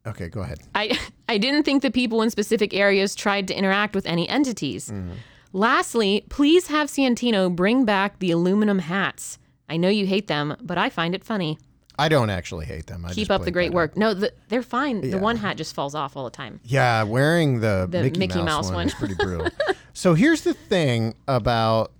Okay, 0.05 0.27
go 0.29 0.41
ahead. 0.41 0.60
I 0.75 1.00
I 1.29 1.38
didn't 1.39 1.63
think 1.63 1.81
the 1.81 1.89
people 1.89 2.22
in 2.22 2.29
specific 2.29 2.74
areas 2.75 3.15
tried 3.15 3.48
to 3.48 3.57
interact 3.57 3.95
with 3.95 4.05
any 4.05 4.29
entities. 4.29 4.89
Mm-hmm. 4.89 5.13
Lastly, 5.53 6.25
please 6.29 6.67
have 6.67 6.89
Santino 6.89 7.55
bring 7.55 7.86
back 7.86 8.19
the 8.19 8.29
aluminum 8.31 8.79
hats. 8.79 9.39
I 9.69 9.77
know 9.77 9.89
you 9.89 10.05
hate 10.05 10.27
them, 10.27 10.55
but 10.62 10.77
I 10.77 10.89
find 10.89 11.15
it 11.15 11.24
funny. 11.24 11.57
I 11.97 12.09
don't 12.09 12.29
actually 12.29 12.65
hate 12.65 12.88
them. 12.88 13.05
I 13.05 13.13
Keep 13.13 13.29
up 13.29 13.43
the 13.43 13.51
great 13.51 13.71
work. 13.71 13.95
No, 13.95 14.13
the, 14.13 14.33
they're 14.50 14.63
fine. 14.63 15.01
The 15.01 15.17
one 15.17 15.38
hat 15.38 15.57
just 15.57 15.75
falls 15.75 15.93
off 15.93 16.17
all 16.17 16.23
the 16.23 16.31
time. 16.31 16.59
Yeah, 16.63 17.03
wearing 17.03 17.59
the, 17.59 17.88
The 17.89 18.03
Mickey, 18.03 18.19
Mickey 18.19 18.39
Mouse, 18.39 18.45
Mouse 18.45 18.65
one, 18.65 18.75
one. 18.75 18.88
is 18.88 18.93
pretty 18.95 19.15
brutal. 19.15 19.50
so 19.93 20.13
here's 20.15 20.41
the 20.41 20.53
thing 20.53 21.13
about, 21.27 21.91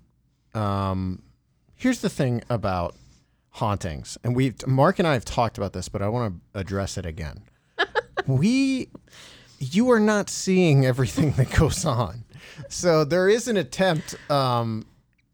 um, 0.56 1.22
here's 1.76 2.02
the 2.02 2.10
thing 2.10 2.42
about 2.50 2.96
hauntings, 3.52 4.18
and 4.24 4.36
we've 4.36 4.56
Mark 4.66 4.98
and 4.98 5.08
I 5.08 5.14
have 5.14 5.26
talked 5.26 5.58
about 5.58 5.74
this, 5.74 5.90
but 5.90 6.02
I 6.02 6.08
want 6.08 6.42
to 6.54 6.60
address 6.60 6.98
it 6.98 7.06
again. 7.06 7.44
we, 8.28 8.90
you 9.60 9.92
are 9.92 10.00
not 10.00 10.30
seeing 10.30 10.86
everything 10.86 11.32
that 11.34 11.52
goes 11.52 11.86
on, 11.86 12.24
so 12.68 13.04
there 13.04 13.30
is 13.30 13.48
an 13.48 13.58
attempt, 13.58 14.16
um, 14.32 14.88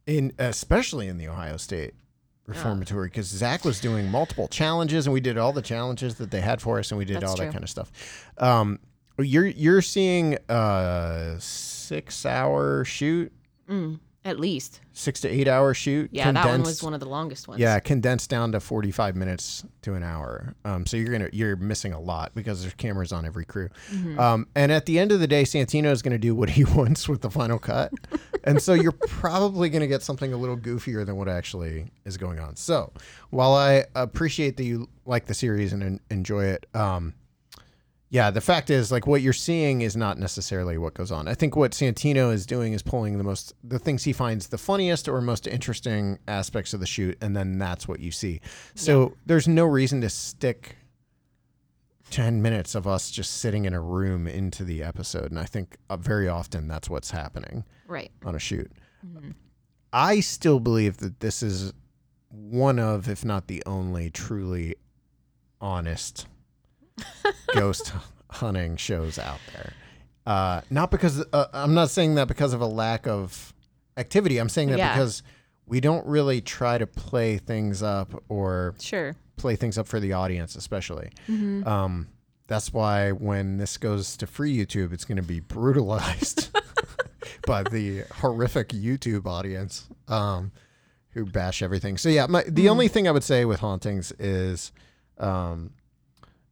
in 0.05 0.33
especially 0.37 1.07
in 1.07 1.17
the 1.17 1.29
Ohio 1.29 1.55
State 1.55 1.93
reformatory 2.49 3.07
because 3.07 3.27
Zach 3.27 3.63
was 3.63 3.79
doing 3.79 4.09
multiple 4.11 4.47
challenges 4.47 5.07
and 5.07 5.13
we 5.13 5.21
did 5.21 5.37
all 5.37 5.53
the 5.53 5.61
challenges 5.61 6.15
that 6.15 6.31
they 6.31 6.41
had 6.41 6.61
for 6.61 6.79
us 6.79 6.91
and 6.91 6.97
we 6.97 7.05
did 7.05 7.17
That's 7.21 7.31
all 7.31 7.37
that 7.37 7.51
kind 7.51 7.63
of 7.63 7.69
stuff. 7.69 7.91
Um, 8.37 8.79
you're 9.17 9.47
you're 9.47 9.81
seeing 9.81 10.37
a 10.47 11.35
six 11.39 12.25
hour 12.25 12.83
shoot, 12.85 13.31
At 14.25 14.39
least. 14.39 14.79
six 14.93 15.19
to 15.21 15.29
eight 15.29 15.47
hour 15.47 15.73
shoot. 15.73 16.09
Yeah, 16.13 16.31
that 16.31 16.45
one 16.45 16.61
was 16.63 16.81
one 16.83 16.93
of 16.93 16.99
the 16.99 17.09
longest 17.09 17.47
ones. 17.47 17.59
Yeah, 17.59 17.79
condensed 17.79 18.29
down 18.29 18.51
to 18.53 18.59
forty 18.61 18.91
five 18.91 19.15
minutes 19.17 19.65
to 19.81 19.95
an 19.95 20.03
hour. 20.03 20.55
Um, 20.63 20.85
so 20.85 20.95
you're 20.97 21.11
gonna 21.11 21.29
you're 21.33 21.55
missing 21.57 21.91
a 21.93 21.99
lot 21.99 22.33
because 22.33 22.61
there's 22.61 22.73
cameras 22.75 23.11
on 23.11 23.25
every 23.25 23.45
crew. 23.45 23.69
Mm-hmm. 23.91 24.19
Um, 24.19 24.47
and 24.55 24.71
at 24.71 24.85
the 24.85 24.99
end 24.99 25.11
of 25.11 25.19
the 25.19 25.27
day, 25.27 25.43
Santino 25.43 25.91
is 25.91 26.01
gonna 26.01 26.17
do 26.17 26.33
what 26.33 26.51
he 26.51 26.63
wants 26.75 27.09
with 27.09 27.21
the 27.21 27.29
final 27.29 27.59
cut, 27.59 27.91
and 28.43 28.61
so 28.61 28.73
you're 28.73 28.91
probably 28.91 29.69
gonna 29.69 29.87
get 29.87 30.01
something 30.01 30.33
a 30.33 30.37
little 30.37 30.57
goofier 30.57 31.05
than 31.05 31.15
what 31.15 31.29
actually 31.29 31.87
is 32.05 32.17
going 32.17 32.39
on. 32.39 32.55
So 32.55 32.91
while 33.29 33.53
I 33.53 33.85
appreciate 33.95 34.57
that 34.57 34.63
you 34.63 34.89
like 35.05 35.25
the 35.25 35.33
series 35.33 35.73
and 35.73 35.83
en- 35.83 35.99
enjoy 36.09 36.45
it, 36.45 36.65
um, 36.73 37.13
yeah, 38.11 38.31
the 38.31 38.41
fact 38.41 38.71
is, 38.71 38.91
like, 38.91 39.05
what 39.05 39.21
you're 39.21 39.33
seeing 39.33 39.81
is 39.81 39.95
not 39.95 40.17
necessarily 40.17 40.79
what 40.79 40.95
goes 40.95 41.11
on. 41.11 41.27
I 41.27 41.35
think 41.35 41.55
what 41.55 41.73
Santino 41.73 42.33
is 42.33 42.47
doing 42.47 42.73
is 42.73 42.81
pulling 42.81 43.19
the 43.19 43.23
most, 43.23 43.53
the 43.63 43.77
things 43.77 44.03
he 44.03 44.13
finds 44.13 44.47
the 44.47 44.57
funniest 44.57 45.07
or 45.07 45.21
most 45.21 45.45
interesting 45.45 46.17
aspects 46.27 46.73
of 46.73 46.79
the 46.79 46.87
shoot, 46.87 47.19
and 47.21 47.37
then 47.37 47.59
that's 47.59 47.87
what 47.87 47.99
you 47.99 48.09
see. 48.09 48.41
So 48.73 49.15
there's 49.27 49.47
no 49.47 49.65
reason 49.65 50.01
to 50.01 50.09
stick 50.09 50.75
10 52.09 52.41
minutes 52.41 52.75
of 52.75 52.87
us 52.87 53.11
just 53.11 53.37
sitting 53.37 53.65
in 53.65 53.73
a 53.73 53.81
room 53.81 54.27
into 54.27 54.63
the 54.63 54.83
episode. 54.83 55.31
And 55.31 55.39
I 55.39 55.45
think 55.45 55.77
uh, 55.89 55.97
very 55.97 56.27
often 56.27 56.67
that's 56.67 56.89
what's 56.89 57.11
happening 57.11 57.63
Right. 57.87 58.11
on 58.25 58.35
a 58.35 58.39
shoot. 58.39 58.71
I 59.93 60.19
still 60.19 60.59
believe 60.59 60.97
that 60.97 61.19
this 61.19 61.41
is 61.41 61.73
one 62.29 62.77
of, 62.79 63.09
if 63.09 63.25
not 63.25 63.47
the 63.47 63.63
only, 63.65 64.09
truly 64.09 64.75
honest 65.61 66.27
ghost 67.53 67.93
hunting 68.29 68.75
shows 68.77 69.17
out 69.17 69.39
there. 69.53 69.73
Uh, 70.25 70.61
not 70.69 70.91
because 70.91 71.23
uh, 71.33 71.45
I'm 71.53 71.73
not 71.73 71.89
saying 71.89 72.15
that 72.15 72.27
because 72.27 72.53
of 72.53 72.61
a 72.61 72.67
lack 72.67 73.07
of 73.07 73.53
activity. 73.97 74.37
I'm 74.37 74.49
saying 74.49 74.69
that 74.69 74.77
Yeah. 74.77 74.93
because 74.93 75.23
we 75.65 75.79
don't 75.79 76.05
really 76.05 76.41
try 76.41 76.77
to 76.77 76.85
play 76.85 77.37
things 77.37 77.81
up 77.81 78.23
or 78.29 78.75
Sure. 78.79 79.15
Play 79.39 79.55
things 79.55 79.77
up 79.77 79.87
for 79.87 79.99
the 79.99 80.13
audience, 80.13 80.55
especially. 80.55 81.11
Mm-hmm. 81.27 81.67
Um, 81.67 82.07
that's 82.47 82.73
why 82.73 83.11
when 83.11 83.57
this 83.57 83.77
goes 83.77 84.17
to 84.17 84.27
free 84.27 84.55
YouTube, 84.57 84.91
it's 84.91 85.05
going 85.05 85.17
to 85.17 85.23
be 85.23 85.39
brutalized 85.39 86.49
by 87.47 87.63
the 87.63 88.03
horrific 88.15 88.69
YouTube 88.69 89.25
audience 89.27 89.87
um, 90.07 90.51
who 91.11 91.25
bash 91.25 91.61
everything. 91.61 91.97
So 91.97 92.09
yeah, 92.09 92.25
my, 92.27 92.43
the 92.47 92.69
only 92.69 92.87
thing 92.87 93.07
I 93.07 93.11
would 93.11 93.23
say 93.23 93.45
with 93.45 93.59
hauntings 93.59 94.11
is, 94.19 94.71
um, 95.19 95.71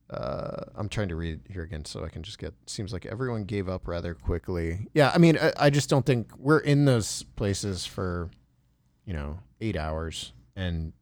uh, 0.09 0.63
I'm 0.75 0.87
trying 0.87 1.09
to 1.09 1.15
read 1.15 1.41
here 1.49 1.63
again 1.63 1.83
so 1.83 2.05
I 2.05 2.09
can 2.09 2.23
just 2.23 2.39
get. 2.39 2.53
Seems 2.65 2.93
like 2.93 3.05
everyone 3.05 3.43
gave 3.43 3.67
up 3.67 3.87
rather 3.87 4.13
quickly. 4.13 4.87
Yeah, 4.93 5.11
I 5.13 5.17
mean, 5.17 5.37
I, 5.37 5.51
I 5.57 5.69
just 5.69 5.89
don't 5.89 6.05
think 6.05 6.29
we're 6.37 6.59
in 6.59 6.85
those 6.85 7.23
places 7.35 7.85
for, 7.85 8.29
you 9.05 9.13
know, 9.13 9.39
eight 9.59 9.75
hours, 9.75 10.31
and 10.55 10.93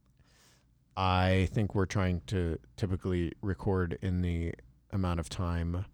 I 0.98 1.50
think 1.54 1.76
we're 1.76 1.86
trying 1.86 2.22
to 2.28 2.58
typically 2.78 3.34
record 3.42 3.98
in 4.02 4.22
the 4.22 4.54
amount 4.92 5.20
of 5.20 5.28
time 5.30 5.86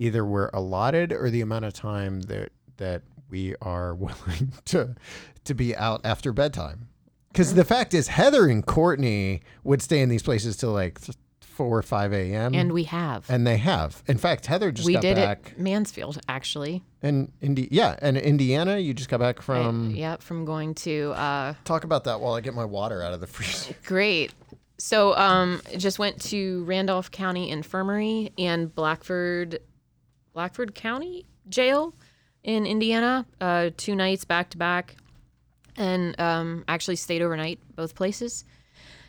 either 0.00 0.24
we're 0.24 0.48
allotted 0.52 1.12
or 1.12 1.28
the 1.30 1.40
amount 1.40 1.64
of 1.64 1.72
time 1.72 2.20
that 2.22 2.50
that 2.76 3.02
we 3.28 3.54
are 3.60 3.94
willing 3.96 4.52
to 4.66 4.94
to 5.44 5.54
be 5.54 5.74
out 5.76 6.00
after 6.04 6.32
bedtime. 6.32 6.88
Because 7.32 7.54
the 7.54 7.64
fact 7.64 7.94
is, 7.94 8.08
Heather 8.08 8.46
and 8.48 8.64
Courtney 8.64 9.42
would 9.62 9.82
stay 9.82 10.00
in 10.00 10.08
these 10.08 10.22
places 10.22 10.56
till 10.56 10.72
like 10.72 10.98
four 11.40 11.76
or 11.76 11.82
five 11.82 12.12
a.m. 12.12 12.54
And 12.54 12.72
we 12.72 12.84
have. 12.84 13.28
and 13.28 13.46
they 13.46 13.58
have. 13.58 14.02
In 14.06 14.16
fact, 14.18 14.46
Heather 14.46 14.70
just 14.72 14.86
we 14.86 14.92
got 14.94 15.02
did 15.02 15.16
back 15.16 15.52
it 15.56 15.58
Mansfield, 15.58 16.18
actually. 16.28 16.82
and 17.02 17.30
Indi- 17.40 17.68
yeah, 17.70 17.96
and 18.00 18.16
Indiana. 18.16 18.78
You 18.78 18.94
just 18.94 19.08
got 19.10 19.18
back 19.20 19.40
I- 19.40 19.42
from. 19.42 19.90
yep, 19.90 20.22
from 20.22 20.44
going 20.44 20.74
to 20.76 21.12
uh, 21.16 21.54
Talk 21.64 21.84
about 21.84 22.04
that 22.04 22.20
while 22.20 22.34
I 22.34 22.40
get 22.40 22.54
my 22.54 22.64
water 22.64 23.02
out 23.02 23.12
of 23.12 23.20
the 23.20 23.26
freezer. 23.26 23.74
Great. 23.84 24.32
So, 24.78 25.16
um, 25.16 25.60
just 25.76 25.98
went 25.98 26.20
to 26.26 26.62
Randolph 26.64 27.10
County 27.10 27.50
Infirmary 27.50 28.32
and 28.38 28.72
Blackford, 28.72 29.58
Blackford 30.32 30.74
County 30.74 31.26
Jail 31.48 31.94
in 32.44 32.64
Indiana, 32.64 33.26
uh, 33.40 33.70
two 33.76 33.96
nights 33.96 34.24
back 34.24 34.50
to 34.50 34.58
back, 34.58 34.94
and 35.76 36.18
um, 36.20 36.64
actually 36.68 36.94
stayed 36.94 37.22
overnight 37.22 37.58
both 37.74 37.96
places. 37.96 38.44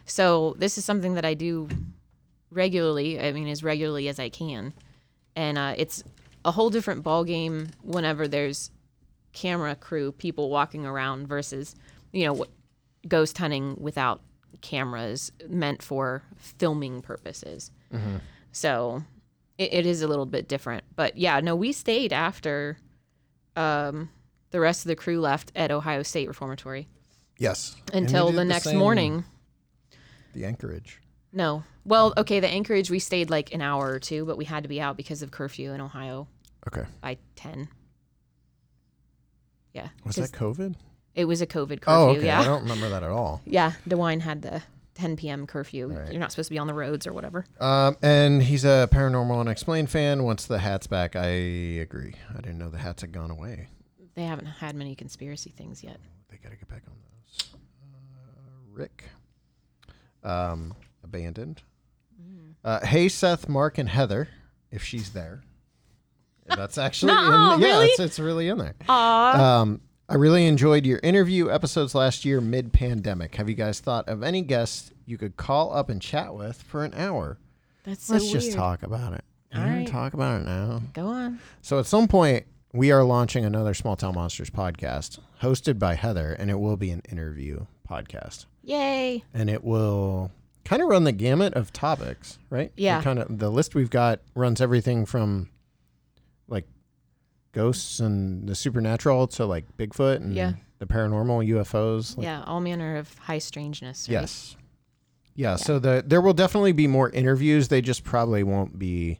So 0.05 0.55
this 0.57 0.79
is 0.79 0.85
something 0.85 1.13
that 1.13 1.25
I 1.25 1.35
do 1.35 1.69
regularly. 2.49 3.19
I 3.19 3.31
mean, 3.31 3.47
as 3.47 3.63
regularly 3.63 4.07
as 4.07 4.19
I 4.19 4.29
can, 4.29 4.73
and 5.35 5.57
uh, 5.57 5.75
it's 5.77 6.03
a 6.43 6.51
whole 6.51 6.71
different 6.71 7.03
ball 7.03 7.23
game 7.23 7.67
whenever 7.83 8.27
there's 8.27 8.71
camera 9.33 9.75
crew, 9.75 10.11
people 10.13 10.49
walking 10.49 10.85
around 10.85 11.27
versus, 11.27 11.75
you 12.11 12.25
know, 12.25 12.45
ghost 13.07 13.37
hunting 13.37 13.75
without 13.79 14.21
cameras 14.61 15.31
meant 15.47 15.81
for 15.81 16.23
filming 16.37 17.01
purposes. 17.01 17.71
So 18.51 19.03
it, 19.57 19.73
it 19.73 19.85
is 19.85 20.01
a 20.01 20.07
little 20.07 20.25
bit 20.25 20.47
different. 20.47 20.83
But 20.95 21.17
yeah, 21.17 21.39
no, 21.39 21.55
we 21.55 21.71
stayed 21.71 22.13
after 22.13 22.77
um, 23.55 24.09
the 24.51 24.59
rest 24.59 24.85
of 24.85 24.89
the 24.89 24.95
crew 24.95 25.19
left 25.19 25.51
at 25.55 25.71
Ohio 25.71 26.03
State 26.03 26.27
Reformatory 26.27 26.87
Yes. 27.37 27.75
Until 27.93 28.27
did 28.27 28.35
the 28.35 28.45
next 28.45 28.65
same- 28.65 28.77
morning. 28.77 29.23
The 30.33 30.43
Anchorage. 30.45 30.99
No. 31.31 31.63
Well, 31.85 32.13
okay, 32.17 32.39
the 32.39 32.47
Anchorage, 32.49 32.89
we 32.91 32.99
stayed 32.99 33.29
like 33.29 33.53
an 33.53 33.61
hour 33.61 33.89
or 33.91 33.99
two, 33.99 34.25
but 34.25 34.37
we 34.37 34.45
had 34.45 34.63
to 34.63 34.69
be 34.69 34.81
out 34.81 34.97
because 34.97 35.21
of 35.21 35.31
curfew 35.31 35.71
in 35.71 35.79
Ohio 35.81 36.27
Okay. 36.67 36.83
by 37.01 37.17
10. 37.35 37.69
Yeah. 39.73 39.89
Was 40.05 40.15
that 40.17 40.31
COVID? 40.31 40.75
It 41.19 41.25
was 41.25 41.41
a 41.41 41.45
COVID 41.47 41.81
curfew. 41.81 41.93
Oh, 41.93 42.09
okay. 42.11 42.27
Yeah. 42.27 42.39
I 42.39 42.45
don't 42.45 42.61
remember 42.61 42.87
that 42.89 43.03
at 43.03 43.09
all. 43.11 43.41
Yeah. 43.45 43.73
DeWine 43.89 44.21
had 44.21 44.41
the 44.41 44.61
10 44.95 45.17
p.m. 45.17 45.45
curfew. 45.47 45.87
Right. 45.87 46.11
You're 46.11 46.19
not 46.21 46.31
supposed 46.31 46.47
to 46.47 46.53
be 46.53 46.57
on 46.59 46.67
the 46.67 46.73
roads 46.73 47.05
or 47.05 47.11
whatever. 47.11 47.45
Um, 47.59 47.97
and 48.01 48.41
he's 48.41 48.63
a 48.63 48.87
paranormal 48.89 49.37
unexplained 49.37 49.89
fan. 49.89 50.23
Once 50.23 50.45
the 50.45 50.59
hat's 50.59 50.87
back, 50.87 51.17
I 51.17 51.25
agree. 51.27 52.13
I 52.31 52.35
didn't 52.39 52.57
know 52.57 52.69
the 52.69 52.77
hats 52.77 53.01
had 53.01 53.11
gone 53.11 53.31
away. 53.31 53.67
They 54.15 54.23
haven't 54.23 54.45
had 54.45 54.75
many 54.75 54.95
conspiracy 54.95 55.49
things 55.49 55.83
yet. 55.83 55.97
They 56.29 56.37
got 56.37 56.51
to 56.51 56.55
get 56.55 56.69
back 56.69 56.83
on 56.87 56.93
those. 56.95 57.49
Uh, 57.53 58.71
Rick, 58.71 59.03
um, 60.23 60.73
abandoned. 61.03 61.63
Uh, 62.63 62.85
hey, 62.85 63.09
Seth, 63.09 63.49
Mark, 63.49 63.77
and 63.77 63.89
Heather, 63.89 64.29
if 64.71 64.83
she's 64.83 65.11
there. 65.11 65.43
That's 66.47 66.77
actually 66.77 67.13
Nuh-uh, 67.13 67.55
in. 67.55 67.61
Yeah, 67.61 67.67
really? 67.67 67.85
it's, 67.87 67.99
it's 67.99 68.19
really 68.19 68.47
in 68.47 68.57
there. 68.57 68.75
Aw. 68.87 69.61
Um, 69.61 69.81
I 70.11 70.15
really 70.15 70.47
enjoyed 70.47 70.87
your 70.87 70.99
interview 71.03 71.51
episodes 71.51 71.93
last 71.93 72.25
year 72.25 72.41
mid 72.41 72.73
pandemic. 72.73 73.35
Have 73.35 73.47
you 73.47 73.53
guys 73.55 73.79
thought 73.79 74.09
of 74.09 74.23
any 74.23 74.41
guests 74.41 74.91
you 75.05 75.19
could 75.19 75.37
call 75.37 75.71
up 75.73 75.87
and 75.89 76.01
chat 76.01 76.33
with 76.33 76.61
for 76.63 76.83
an 76.83 76.93
hour? 76.95 77.37
That's 77.83 78.05
so 78.05 78.13
Let's 78.13 78.25
weird. 78.25 78.33
just 78.41 78.53
talk 78.53 78.81
about 78.81 79.13
it. 79.13 79.23
All 79.53 79.61
Yeah, 79.61 79.75
right. 79.77 79.87
Talk 79.87 80.15
about 80.15 80.41
it 80.41 80.45
now. 80.45 80.81
Go 80.93 81.05
on. 81.07 81.39
So 81.61 81.77
at 81.79 81.85
some 81.85 82.07
point, 82.07 82.45
we 82.73 82.91
are 82.91 83.03
launching 83.03 83.45
another 83.45 83.75
Small 83.75 83.95
Town 83.95 84.15
Monsters 84.15 84.49
podcast 84.49 85.19
hosted 85.43 85.77
by 85.77 85.93
Heather, 85.93 86.33
and 86.33 86.49
it 86.49 86.59
will 86.59 86.77
be 86.77 86.89
an 86.89 87.01
interview 87.11 87.65
podcast, 87.87 88.45
Yay. 88.63 89.23
and 89.33 89.49
it 89.49 89.63
will 89.63 90.31
kind 90.65 90.81
of 90.81 90.87
run 90.89 91.03
the 91.03 91.11
gamut 91.11 91.53
of 91.53 91.71
topics, 91.71 92.39
right? 92.49 92.71
Yeah. 92.75 93.01
Kind 93.03 93.19
of 93.19 93.37
the 93.39 93.49
list 93.51 93.75
we've 93.75 93.89
got 93.91 94.21
runs 94.35 94.59
everything 94.59 95.05
from 95.05 95.39
like 95.41 95.49
ghosts 97.51 97.99
and 97.99 98.47
the 98.47 98.55
supernatural 98.55 99.27
to 99.27 99.45
like 99.45 99.65
Bigfoot 99.77 100.17
and 100.17 100.33
Yeah. 100.33 100.53
the 100.79 100.85
paranormal, 100.85 101.45
UFOs. 101.47 102.15
like- 102.17 102.23
Yeah, 102.25 102.43
all 102.45 102.61
manner 102.61 102.95
of 102.97 103.17
high 103.17 103.39
strangeness. 103.39 104.07
Right? 104.07 104.13
Yes. 104.21 104.55
Yeah, 105.35 105.55
so 105.55 105.79
the 105.79 106.03
there 106.05 106.21
will 106.21 106.33
definitely 106.33 106.73
be 106.73 106.87
more 106.87 107.09
interviews. 107.11 107.69
They 107.69 107.81
just 107.81 108.03
probably 108.03 108.43
won't 108.43 108.77
be 108.77 109.19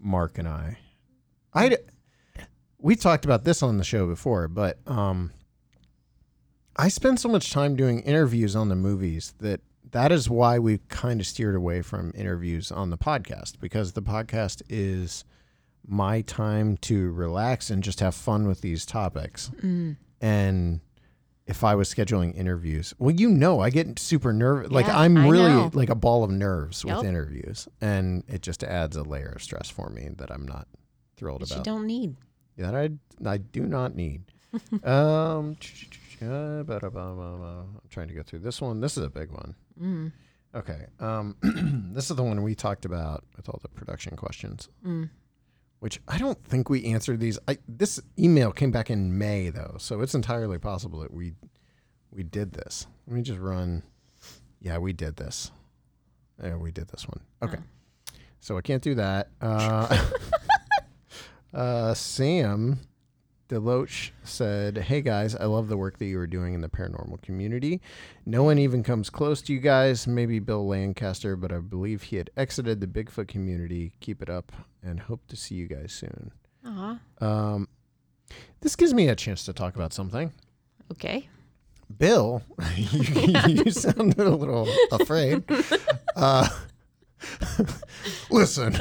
Mark 0.00 0.36
and 0.38 0.48
I. 0.48 0.78
I 1.54 1.78
we 2.80 2.94
talked 2.96 3.24
about 3.24 3.44
this 3.44 3.62
on 3.62 3.76
the 3.78 3.84
show 3.84 4.06
before, 4.06 4.48
but 4.48 4.78
um 4.86 5.32
I 6.76 6.88
spend 6.88 7.18
so 7.18 7.28
much 7.28 7.50
time 7.50 7.74
doing 7.76 8.00
interviews 8.00 8.54
on 8.54 8.68
the 8.68 8.76
movies 8.76 9.34
that 9.38 9.60
that 9.90 10.12
is 10.12 10.28
why 10.28 10.58
we 10.58 10.78
kind 10.88 11.20
of 11.20 11.26
steered 11.26 11.54
away 11.56 11.82
from 11.82 12.12
interviews 12.14 12.70
on 12.70 12.90
the 12.90 12.98
podcast 12.98 13.58
because 13.60 13.92
the 13.92 14.02
podcast 14.02 14.62
is 14.68 15.24
my 15.88 16.20
time 16.22 16.76
to 16.78 17.10
relax 17.12 17.70
and 17.70 17.82
just 17.82 18.00
have 18.00 18.14
fun 18.14 18.46
with 18.46 18.60
these 18.60 18.84
topics. 18.86 19.50
And 20.20 20.80
if 21.46 21.64
I 21.64 21.74
was 21.74 21.92
scheduling 21.92 22.36
interviews, 22.36 22.92
well, 22.98 23.14
you 23.14 23.28
know, 23.30 23.60
I 23.60 23.70
get 23.70 23.98
super 23.98 24.32
nervous. 24.32 24.70
like 24.70 24.88
I'm 24.88 25.16
I 25.16 25.28
really 25.28 25.50
know. 25.52 25.70
like 25.72 25.88
a 25.88 25.94
ball 25.94 26.22
of 26.24 26.30
nerves 26.30 26.84
with 26.84 27.04
interviews, 27.04 27.68
and 27.80 28.22
it 28.28 28.42
just 28.42 28.62
adds 28.62 28.96
a 28.96 29.02
layer 29.02 29.32
of 29.34 29.42
stress 29.42 29.70
for 29.70 29.88
me 29.88 30.10
that 30.18 30.30
I'm 30.30 30.46
not 30.46 30.68
thrilled 31.16 31.42
about. 31.42 31.58
you 31.58 31.64
don't 31.64 31.86
need. 31.86 32.16
That 32.58 32.74
I 32.74 32.90
I 33.24 33.38
do 33.38 33.62
not 33.66 33.94
need. 33.94 34.22
um. 34.84 35.56
I'm 36.20 37.78
trying 37.90 38.08
to 38.08 38.14
go 38.14 38.22
through 38.22 38.40
this 38.40 38.60
one. 38.60 38.80
This 38.80 38.96
is 38.96 39.04
a 39.04 39.10
big 39.10 39.30
one. 39.30 39.54
Mm. 39.80 40.12
Okay. 40.54 40.86
Um, 40.98 41.36
this 41.94 42.10
is 42.10 42.16
the 42.16 42.22
one 42.24 42.42
we 42.42 42.54
talked 42.54 42.84
about 42.84 43.24
with 43.36 43.48
all 43.48 43.58
the 43.62 43.68
production 43.68 44.16
questions, 44.16 44.68
Mm. 44.84 45.10
Which 45.80 46.00
I 46.08 46.18
don't 46.18 46.42
think 46.44 46.68
we 46.68 46.84
answered 46.86 47.20
these. 47.20 47.38
I, 47.46 47.58
this 47.68 48.00
email 48.18 48.52
came 48.52 48.70
back 48.70 48.90
in 48.90 49.16
May 49.16 49.50
though, 49.50 49.76
so 49.78 50.00
it's 50.00 50.14
entirely 50.14 50.58
possible 50.58 51.00
that 51.00 51.12
we 51.12 51.34
we 52.10 52.22
did 52.22 52.52
this. 52.52 52.86
Let 53.06 53.16
me 53.16 53.22
just 53.22 53.38
run. 53.38 53.82
Yeah, 54.60 54.78
we 54.78 54.92
did 54.92 55.16
this. 55.16 55.50
Yeah, 56.42 56.56
we 56.56 56.70
did 56.70 56.88
this 56.88 57.06
one. 57.06 57.20
Okay. 57.42 57.58
So 58.40 58.56
I 58.56 58.60
can't 58.60 58.82
do 58.82 58.94
that. 58.94 59.28
Uh, 59.40 60.06
uh, 61.54 61.94
Sam 61.94 62.80
Deloach 63.48 64.10
said, 64.24 64.76
Hey 64.76 65.00
guys, 65.00 65.34
I 65.34 65.44
love 65.46 65.68
the 65.68 65.76
work 65.76 65.98
that 65.98 66.04
you 66.04 66.18
are 66.18 66.26
doing 66.26 66.52
in 66.54 66.60
the 66.60 66.68
paranormal 66.68 67.22
community. 67.22 67.80
No 68.26 68.42
one 68.42 68.58
even 68.58 68.82
comes 68.82 69.08
close 69.08 69.40
to 69.42 69.52
you 69.54 69.58
guys, 69.58 70.06
maybe 70.06 70.38
Bill 70.38 70.66
Lancaster, 70.66 71.34
but 71.34 71.50
I 71.50 71.58
believe 71.58 72.04
he 72.04 72.16
had 72.16 72.30
exited 72.36 72.80
the 72.80 72.86
Bigfoot 72.86 73.26
community. 73.28 73.92
Keep 74.00 74.20
it 74.22 74.28
up 74.28 74.52
and 74.82 75.00
hope 75.00 75.26
to 75.28 75.36
see 75.36 75.54
you 75.54 75.66
guys 75.66 75.92
soon. 75.92 76.32
Aw. 76.66 76.98
Um, 77.20 77.68
this 78.60 78.76
gives 78.76 78.92
me 78.92 79.08
a 79.08 79.16
chance 79.16 79.44
to 79.46 79.52
talk 79.54 79.76
about 79.76 79.94
something. 79.94 80.32
Okay. 80.92 81.28
Bill, 81.96 82.42
you, 82.76 83.32
you 83.64 83.70
sounded 83.70 84.18
a 84.20 84.30
little 84.30 84.68
afraid. 84.92 85.42
Uh, 86.16 86.48
listen. 88.30 88.76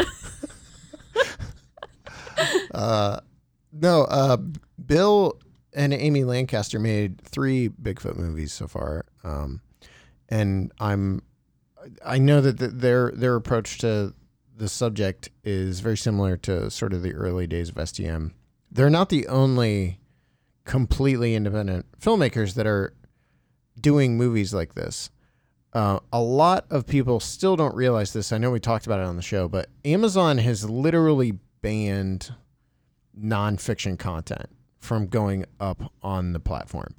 uh, 2.74 3.20
no, 3.80 4.04
uh, 4.04 4.38
Bill 4.86 5.40
and 5.74 5.94
Amy 5.94 6.24
Lancaster 6.24 6.80
made 6.80 7.22
three 7.22 7.70
Bigfoot 7.70 8.18
movies 8.18 8.54
so 8.54 8.68
far, 8.68 9.06
um, 9.24 9.62
and 10.30 10.72
I'm 10.80 11.22
I 12.06 12.18
know 12.18 12.42
that 12.42 12.60
th- 12.60 12.72
their 12.74 13.12
their 13.12 13.36
approach 13.36 13.78
to 13.80 14.14
the 14.56 14.68
subject 14.68 15.30
is 15.44 15.80
very 15.80 15.98
similar 15.98 16.36
to 16.38 16.70
sort 16.72 16.94
of 16.94 17.04
the 17.04 17.14
early 17.14 17.48
days 17.48 17.70
of 17.70 17.76
STM. 17.76 18.32
They're 18.72 18.90
not 18.90 19.10
the 19.10 19.28
only 19.28 20.00
completely 20.66 21.36
independent 21.36 21.86
filmmakers 22.00 22.56
that 22.56 22.68
are 22.68 22.94
doing 23.80 24.18
movies 24.18 24.54
like 24.54 24.74
this. 24.74 25.10
Uh, 25.74 26.00
a 26.12 26.20
lot 26.20 26.66
of 26.70 26.88
people 26.88 27.20
still 27.20 27.56
don't 27.56 27.76
realize 27.76 28.14
this. 28.14 28.32
I 28.32 28.38
know 28.38 28.52
we 28.52 28.60
talked 28.60 28.88
about 28.88 29.00
it 29.00 29.06
on 29.06 29.16
the 29.16 29.22
show, 29.22 29.48
but 29.48 29.70
Amazon 29.86 30.40
has 30.40 30.68
literally 30.68 31.34
banned 31.62 32.34
nonfiction 33.22 33.98
content 33.98 34.50
from 34.80 35.08
going 35.08 35.46
up 35.60 35.92
on 36.02 36.34
the 36.34 36.40
platform. 36.40 36.96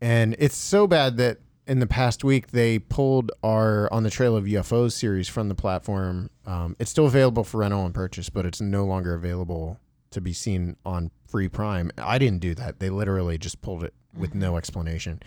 And 0.00 0.36
it's 0.38 0.56
so 0.56 0.86
bad 0.86 1.16
that 1.18 1.38
in 1.66 1.80
the 1.80 1.86
past 1.86 2.24
week 2.24 2.48
they 2.48 2.78
pulled 2.78 3.30
our 3.42 3.92
On 3.92 4.02
the 4.02 4.10
Trail 4.10 4.36
of 4.36 4.44
UFOs 4.44 4.92
series 4.92 5.28
from 5.28 5.48
the 5.48 5.54
platform. 5.54 6.30
Um, 6.46 6.76
it's 6.78 6.90
still 6.90 7.06
available 7.06 7.44
for 7.44 7.58
rental 7.58 7.84
and 7.84 7.94
purchase, 7.94 8.30
but 8.30 8.46
it's 8.46 8.60
no 8.60 8.84
longer 8.84 9.14
available 9.14 9.78
to 10.10 10.20
be 10.20 10.32
seen 10.32 10.76
on 10.86 11.10
free 11.26 11.48
prime. 11.48 11.90
I 11.98 12.18
didn't 12.18 12.40
do 12.40 12.54
that. 12.54 12.80
They 12.80 12.90
literally 12.90 13.36
just 13.36 13.60
pulled 13.60 13.84
it 13.84 13.92
with 14.16 14.34
no 14.34 14.56
explanation. 14.56 15.20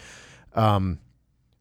Um, 0.54 1.00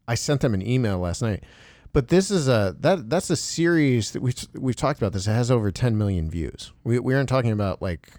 I 0.08 0.14
sent 0.14 0.40
them 0.40 0.54
an 0.54 0.66
email 0.66 0.98
last 0.98 1.20
night. 1.20 1.44
But 1.92 2.08
this 2.08 2.30
is 2.30 2.48
a 2.48 2.76
that 2.80 3.10
that's 3.10 3.30
a 3.30 3.36
series 3.36 4.12
that 4.12 4.22
we've 4.22 4.36
we've 4.54 4.76
talked 4.76 5.00
about 5.00 5.12
this. 5.12 5.26
It 5.26 5.32
has 5.32 5.50
over 5.50 5.72
10 5.72 5.98
million 5.98 6.30
views. 6.30 6.72
We 6.84 7.00
we 7.00 7.14
aren't 7.14 7.28
talking 7.28 7.50
about 7.50 7.82
like 7.82 8.10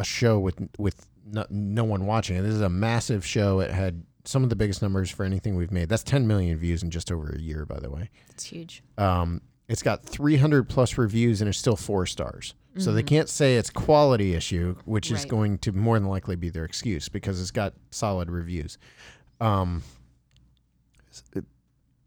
a 0.00 0.04
show 0.04 0.38
with 0.38 0.68
with 0.78 1.06
no, 1.24 1.46
no 1.50 1.84
one 1.84 2.06
watching 2.06 2.36
it. 2.36 2.42
This 2.42 2.54
is 2.54 2.60
a 2.60 2.68
massive 2.68 3.24
show. 3.24 3.60
It 3.60 3.70
had 3.70 4.02
some 4.24 4.42
of 4.42 4.50
the 4.50 4.56
biggest 4.56 4.82
numbers 4.82 5.10
for 5.10 5.24
anything 5.24 5.56
we've 5.56 5.70
made. 5.70 5.88
That's 5.88 6.02
10 6.02 6.26
million 6.26 6.56
views 6.58 6.82
in 6.82 6.90
just 6.90 7.10
over 7.12 7.30
a 7.30 7.38
year, 7.38 7.64
by 7.64 7.78
the 7.78 7.90
way. 7.90 8.10
It's 8.30 8.44
huge. 8.44 8.82
Um, 8.98 9.40
it's 9.68 9.82
got 9.82 10.04
300 10.04 10.68
plus 10.68 10.98
reviews 10.98 11.40
and 11.40 11.48
it's 11.48 11.58
still 11.58 11.76
four 11.76 12.06
stars. 12.06 12.54
So 12.78 12.92
they 12.92 13.02
can't 13.02 13.28
say 13.28 13.56
it's 13.56 13.68
quality 13.68 14.34
issue, 14.34 14.76
which 14.84 15.10
is 15.10 15.24
going 15.24 15.58
to 15.58 15.72
more 15.72 15.98
than 15.98 16.08
likely 16.08 16.36
be 16.36 16.50
their 16.50 16.64
excuse 16.64 17.08
because 17.08 17.40
it's 17.40 17.50
got 17.50 17.74
solid 17.90 18.30
reviews. 18.30 18.78
Um, 19.40 19.82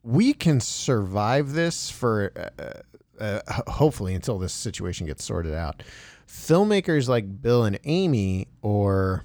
we 0.04 0.34
can 0.34 0.62
survive 0.62 1.52
this 1.52 1.90
for 1.90 2.32
uh, 2.58 2.80
uh, 3.20 3.42
hopefully 3.68 4.14
until 4.16 4.38
this 4.40 4.54
situation 4.54 5.08
gets 5.08 5.24
sorted 5.24 5.54
out. 5.54 5.84
Filmmakers 6.28 7.08
like 7.08 7.42
Bill 7.42 7.64
and 7.66 7.80
Amy, 7.84 8.48
or 8.62 9.24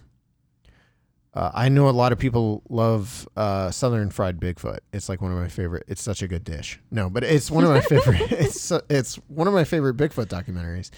uh, 1.34 1.50
I 1.54 1.68
know 1.68 1.88
a 1.88 1.90
lot 1.90 2.12
of 2.12 2.18
people 2.18 2.62
love 2.68 3.28
uh, 3.36 3.70
Southern 3.70 4.10
Fried 4.10 4.40
Bigfoot. 4.40 4.78
It's 4.92 5.08
like 5.08 5.22
one 5.22 5.30
of 5.32 5.38
my 5.38 5.48
favorite. 5.48 5.84
It's 5.86 6.02
such 6.02 6.22
a 6.22 6.28
good 6.28 6.44
dish. 6.44 6.80
No, 6.90 7.08
but 7.08 7.22
it's 7.22 7.50
one 7.50 7.64
of 7.64 7.70
my 7.70 7.80
favorite. 7.82 8.32
It's 8.32 8.72
it's 8.90 9.16
one 9.28 9.46
of 9.46 9.54
my 9.54 9.64
favorite 9.64 9.96
Bigfoot 9.96 10.26
documentaries. 10.26 10.90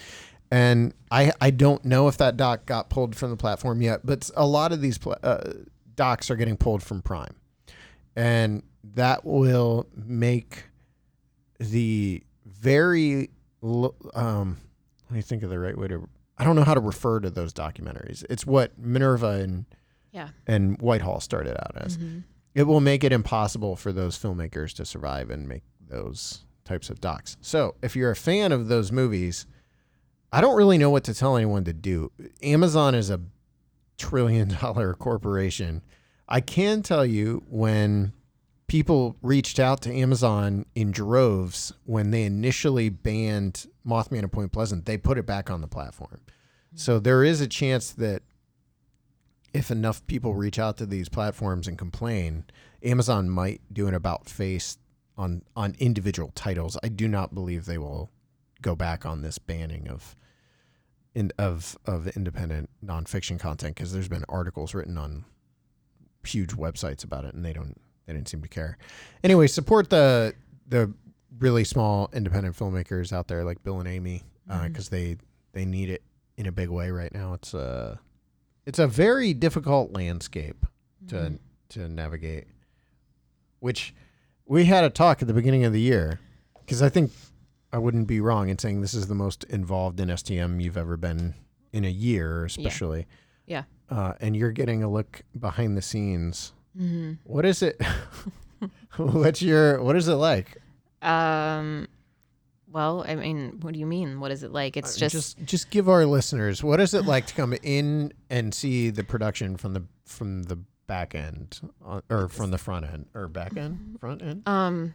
And 0.49 0.93
I 1.11 1.31
I 1.39 1.51
don't 1.51 1.85
know 1.85 2.07
if 2.07 2.17
that 2.17 2.37
doc 2.37 2.65
got 2.65 2.89
pulled 2.89 3.15
from 3.15 3.29
the 3.29 3.37
platform 3.37 3.81
yet, 3.81 4.01
but 4.03 4.29
a 4.35 4.45
lot 4.45 4.71
of 4.71 4.81
these 4.81 4.99
uh, 5.05 5.53
docs 5.95 6.29
are 6.31 6.35
getting 6.35 6.57
pulled 6.57 6.83
from 6.83 7.01
Prime, 7.01 7.35
and 8.15 8.63
that 8.83 9.23
will 9.23 9.87
make 9.95 10.65
the 11.59 12.23
very 12.61 13.29
um 14.13 14.57
let 15.09 15.15
me 15.15 15.21
think 15.21 15.43
of 15.43 15.49
the 15.49 15.59
right 15.59 15.77
way 15.77 15.87
to 15.89 16.07
I 16.37 16.43
don't 16.45 16.55
know 16.55 16.63
how 16.63 16.73
to 16.73 16.79
refer 16.79 17.19
to 17.19 17.29
those 17.29 17.53
documentaries. 17.53 18.23
It's 18.29 18.45
what 18.47 18.77
Minerva 18.79 19.27
and 19.41 19.65
Yeah. 20.11 20.29
and 20.47 20.79
Whitehall 20.81 21.19
started 21.19 21.55
out 21.57 21.73
as. 21.75 21.97
It 22.55 22.63
will 22.63 22.81
make 22.81 23.03
it 23.03 23.11
impossible 23.13 23.75
for 23.75 23.91
those 23.91 24.17
filmmakers 24.17 24.73
to 24.75 24.85
survive 24.85 25.29
and 25.29 25.47
make 25.47 25.63
those 25.87 26.45
types 26.65 26.89
of 26.89 26.99
docs. 27.01 27.37
So, 27.41 27.75
if 27.81 27.95
you're 27.95 28.11
a 28.11 28.15
fan 28.15 28.51
of 28.51 28.67
those 28.67 28.91
movies, 28.91 29.45
I 30.33 30.41
don't 30.41 30.55
really 30.55 30.77
know 30.77 30.89
what 30.89 31.03
to 31.05 31.13
tell 31.13 31.35
anyone 31.37 31.63
to 31.65 31.73
do. 31.73 32.11
Amazon 32.43 32.93
is 32.95 33.09
a 33.09 33.19
trillion 33.97 34.49
dollar 34.61 34.93
corporation. 34.99 35.81
I 36.27 36.41
can 36.41 36.81
tell 36.81 37.05
you 37.05 37.43
when 37.49 38.13
people 38.71 39.17
reached 39.21 39.59
out 39.59 39.81
to 39.81 39.93
Amazon 39.93 40.65
in 40.75 40.91
droves 40.91 41.73
when 41.83 42.11
they 42.11 42.23
initially 42.23 42.87
banned 42.87 43.67
Mothman 43.85 44.23
at 44.23 44.31
Point 44.31 44.53
Pleasant, 44.53 44.85
they 44.85 44.97
put 44.97 45.17
it 45.17 45.25
back 45.25 45.51
on 45.51 45.59
the 45.59 45.67
platform. 45.67 46.21
So 46.73 46.97
there 46.97 47.21
is 47.21 47.41
a 47.41 47.49
chance 47.49 47.91
that 47.91 48.23
if 49.53 49.71
enough 49.71 50.07
people 50.07 50.35
reach 50.35 50.57
out 50.57 50.77
to 50.77 50.85
these 50.85 51.09
platforms 51.09 51.67
and 51.67 51.77
complain, 51.77 52.45
Amazon 52.81 53.29
might 53.29 53.59
do 53.73 53.89
an 53.89 53.93
about 53.93 54.29
face 54.29 54.77
on 55.17 55.41
on 55.53 55.75
individual 55.77 56.31
titles. 56.33 56.77
I 56.81 56.87
do 56.87 57.09
not 57.09 57.33
believe 57.33 57.65
they 57.65 57.77
will 57.77 58.09
go 58.61 58.73
back 58.73 59.05
on 59.05 59.21
this 59.21 59.37
banning 59.37 59.89
of 59.89 60.15
in, 61.13 61.33
of 61.37 61.77
of 61.85 62.07
independent 62.07 62.69
nonfiction 62.81 63.37
content 63.37 63.75
because 63.75 63.91
there's 63.91 64.07
been 64.07 64.23
articles 64.29 64.73
written 64.73 64.97
on 64.97 65.25
huge 66.25 66.51
websites 66.51 67.03
about 67.03 67.25
it 67.25 67.33
and 67.33 67.43
they 67.43 67.51
don't 67.51 67.81
they 68.11 68.17
didn't 68.17 68.29
seem 68.29 68.41
to 68.41 68.49
care. 68.49 68.77
Anyway, 69.23 69.47
support 69.47 69.89
the 69.89 70.33
the 70.67 70.93
really 71.39 71.63
small 71.63 72.09
independent 72.13 72.55
filmmakers 72.55 73.13
out 73.13 73.27
there 73.27 73.43
like 73.43 73.63
Bill 73.63 73.79
and 73.79 73.87
Amy 73.87 74.23
uh, 74.49 74.55
mm-hmm. 74.55 74.67
because 74.67 74.89
they 74.89 75.17
they 75.53 75.65
need 75.65 75.89
it 75.89 76.03
in 76.37 76.45
a 76.45 76.51
big 76.51 76.69
way 76.69 76.91
right 76.91 77.13
now. 77.13 77.33
It's 77.33 77.53
a 77.53 77.99
it's 78.65 78.79
a 78.79 78.87
very 78.87 79.33
difficult 79.33 79.93
landscape 79.93 80.65
to 81.07 81.15
mm-hmm. 81.15 81.35
to 81.69 81.89
navigate. 81.89 82.47
which 83.59 83.93
we 84.45 84.65
had 84.65 84.83
a 84.83 84.89
talk 84.89 85.21
at 85.21 85.27
the 85.27 85.33
beginning 85.33 85.63
of 85.63 85.71
the 85.71 85.79
year 85.79 86.19
because 86.59 86.81
I 86.81 86.89
think 86.89 87.11
I 87.71 87.77
wouldn't 87.77 88.07
be 88.07 88.19
wrong 88.19 88.49
in 88.49 88.57
saying 88.59 88.81
this 88.81 88.93
is 88.93 89.07
the 89.07 89.15
most 89.15 89.45
involved 89.45 89.99
in 89.99 90.09
STM 90.09 90.61
you've 90.61 90.77
ever 90.77 90.97
been 90.97 91.35
in 91.71 91.85
a 91.85 91.89
year, 91.89 92.43
especially. 92.43 93.07
Yeah. 93.45 93.63
Uh, 93.89 94.13
and 94.19 94.35
you're 94.35 94.51
getting 94.51 94.83
a 94.83 94.89
look 94.89 95.21
behind 95.39 95.77
the 95.77 95.81
scenes. 95.81 96.53
Mm-hmm. 96.79 97.13
What 97.23 97.45
is 97.45 97.61
it? 97.61 97.81
What's 98.97 99.41
your? 99.41 99.81
What 99.81 99.95
is 99.95 100.07
it 100.07 100.15
like? 100.15 100.57
Um, 101.01 101.87
well, 102.71 103.03
I 103.07 103.15
mean, 103.15 103.59
what 103.61 103.73
do 103.73 103.79
you 103.79 103.85
mean? 103.85 104.19
What 104.19 104.31
is 104.31 104.43
it 104.43 104.51
like? 104.51 104.77
It's 104.77 104.95
just, 104.95 105.15
Uh, 105.15 105.17
just 105.17 105.43
just 105.43 105.69
give 105.71 105.89
our 105.89 106.05
listeners 106.05 106.63
what 106.63 106.79
is 106.79 106.93
it 106.93 107.05
like 107.05 107.25
to 107.27 107.33
come 107.33 107.53
in 107.63 108.13
and 108.29 108.53
see 108.53 108.89
the 108.89 109.03
production 109.03 109.57
from 109.57 109.73
the 109.73 109.83
from 110.05 110.43
the 110.43 110.57
back 110.87 111.15
end 111.15 111.59
uh, 111.85 112.01
or 112.09 112.27
from 112.27 112.51
the 112.51 112.57
front 112.57 112.85
end 112.85 113.05
or 113.13 113.27
back 113.27 113.55
end 113.57 113.97
front 113.99 114.21
end 114.21 114.43
um, 114.47 114.93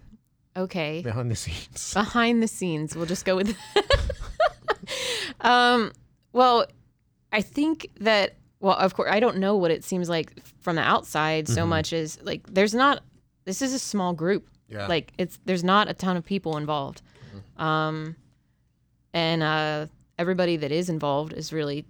okay. 0.57 1.03
behind 1.03 1.31
the 1.31 1.37
scenes. 1.37 1.95
behind 1.95 2.43
the 2.43 2.49
scenes. 2.49 2.97
We'll 2.97 3.07
just 3.07 3.25
go 3.25 3.37
with. 3.37 3.57
um. 5.41 5.93
Well, 6.33 6.67
I 7.33 7.43
think 7.43 7.91
that. 8.01 8.37
Well, 8.61 8.77
of 8.77 8.95
course, 8.95 9.11
I 9.13 9.21
don't 9.21 9.39
know 9.39 9.57
what 9.57 9.71
it 9.71 9.85
seems 9.85 10.09
like 10.09 10.33
from 10.61 10.77
the 10.77 10.83
outside 10.83 11.49
so 11.49 11.65
Mhm. 11.65 11.69
much 11.69 11.93
as 11.93 12.21
like 12.23 12.43
there's 12.53 12.75
not. 12.75 13.03
This 13.45 13.63
is 13.63 13.73
a 13.75 13.79
small 13.79 14.13
group. 14.13 14.49
Yeah. 14.69 14.87
Like 14.87 15.13
it's 15.19 15.39
there's 15.45 15.65
not 15.65 15.89
a 15.89 15.95
ton 15.95 16.17
of 16.17 16.25
people 16.25 16.57
involved. 16.57 17.03
Um, 17.59 18.17
and 19.13 19.43
uh, 19.43 19.87
everybody 20.19 20.57
that 20.57 20.73
is 20.73 20.89
involved 20.89 21.33
is 21.33 21.53
really 21.53 21.85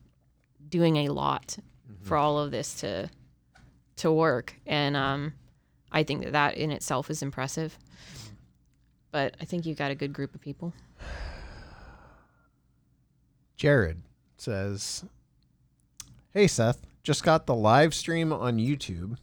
doing 0.68 0.96
a 0.98 1.08
lot 1.08 1.56
for 2.02 2.16
all 2.16 2.38
of 2.38 2.50
this 2.50 2.74
to 2.80 3.08
to 3.96 4.12
work, 4.12 4.54
and 4.66 4.96
um, 4.96 5.32
I 5.90 6.02
think 6.02 6.22
that 6.24 6.32
that 6.32 6.56
in 6.56 6.70
itself 6.70 7.10
is 7.10 7.22
impressive. 7.22 7.78
But 9.12 9.34
I 9.40 9.44
think 9.46 9.64
you've 9.66 9.78
got 9.78 9.90
a 9.90 9.94
good 9.94 10.12
group 10.12 10.34
of 10.34 10.40
people. 10.40 10.72
Jared 13.56 14.02
says, 14.36 15.04
"Hey 16.36 16.46
Seth, 16.48 16.82
just 17.02 17.24
got 17.24 17.46
the 17.46 17.54
live 17.54 17.94
stream 17.94 18.30
on 18.32 18.58
YouTube. 18.58 19.16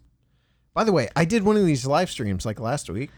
By 0.73 0.83
the 0.83 0.91
way, 0.91 1.09
I 1.15 1.25
did 1.25 1.43
one 1.43 1.57
of 1.57 1.65
these 1.65 1.85
live 1.85 2.09
streams 2.09 2.43
like 2.43 2.59
last 2.59 2.89
week. 2.89 3.11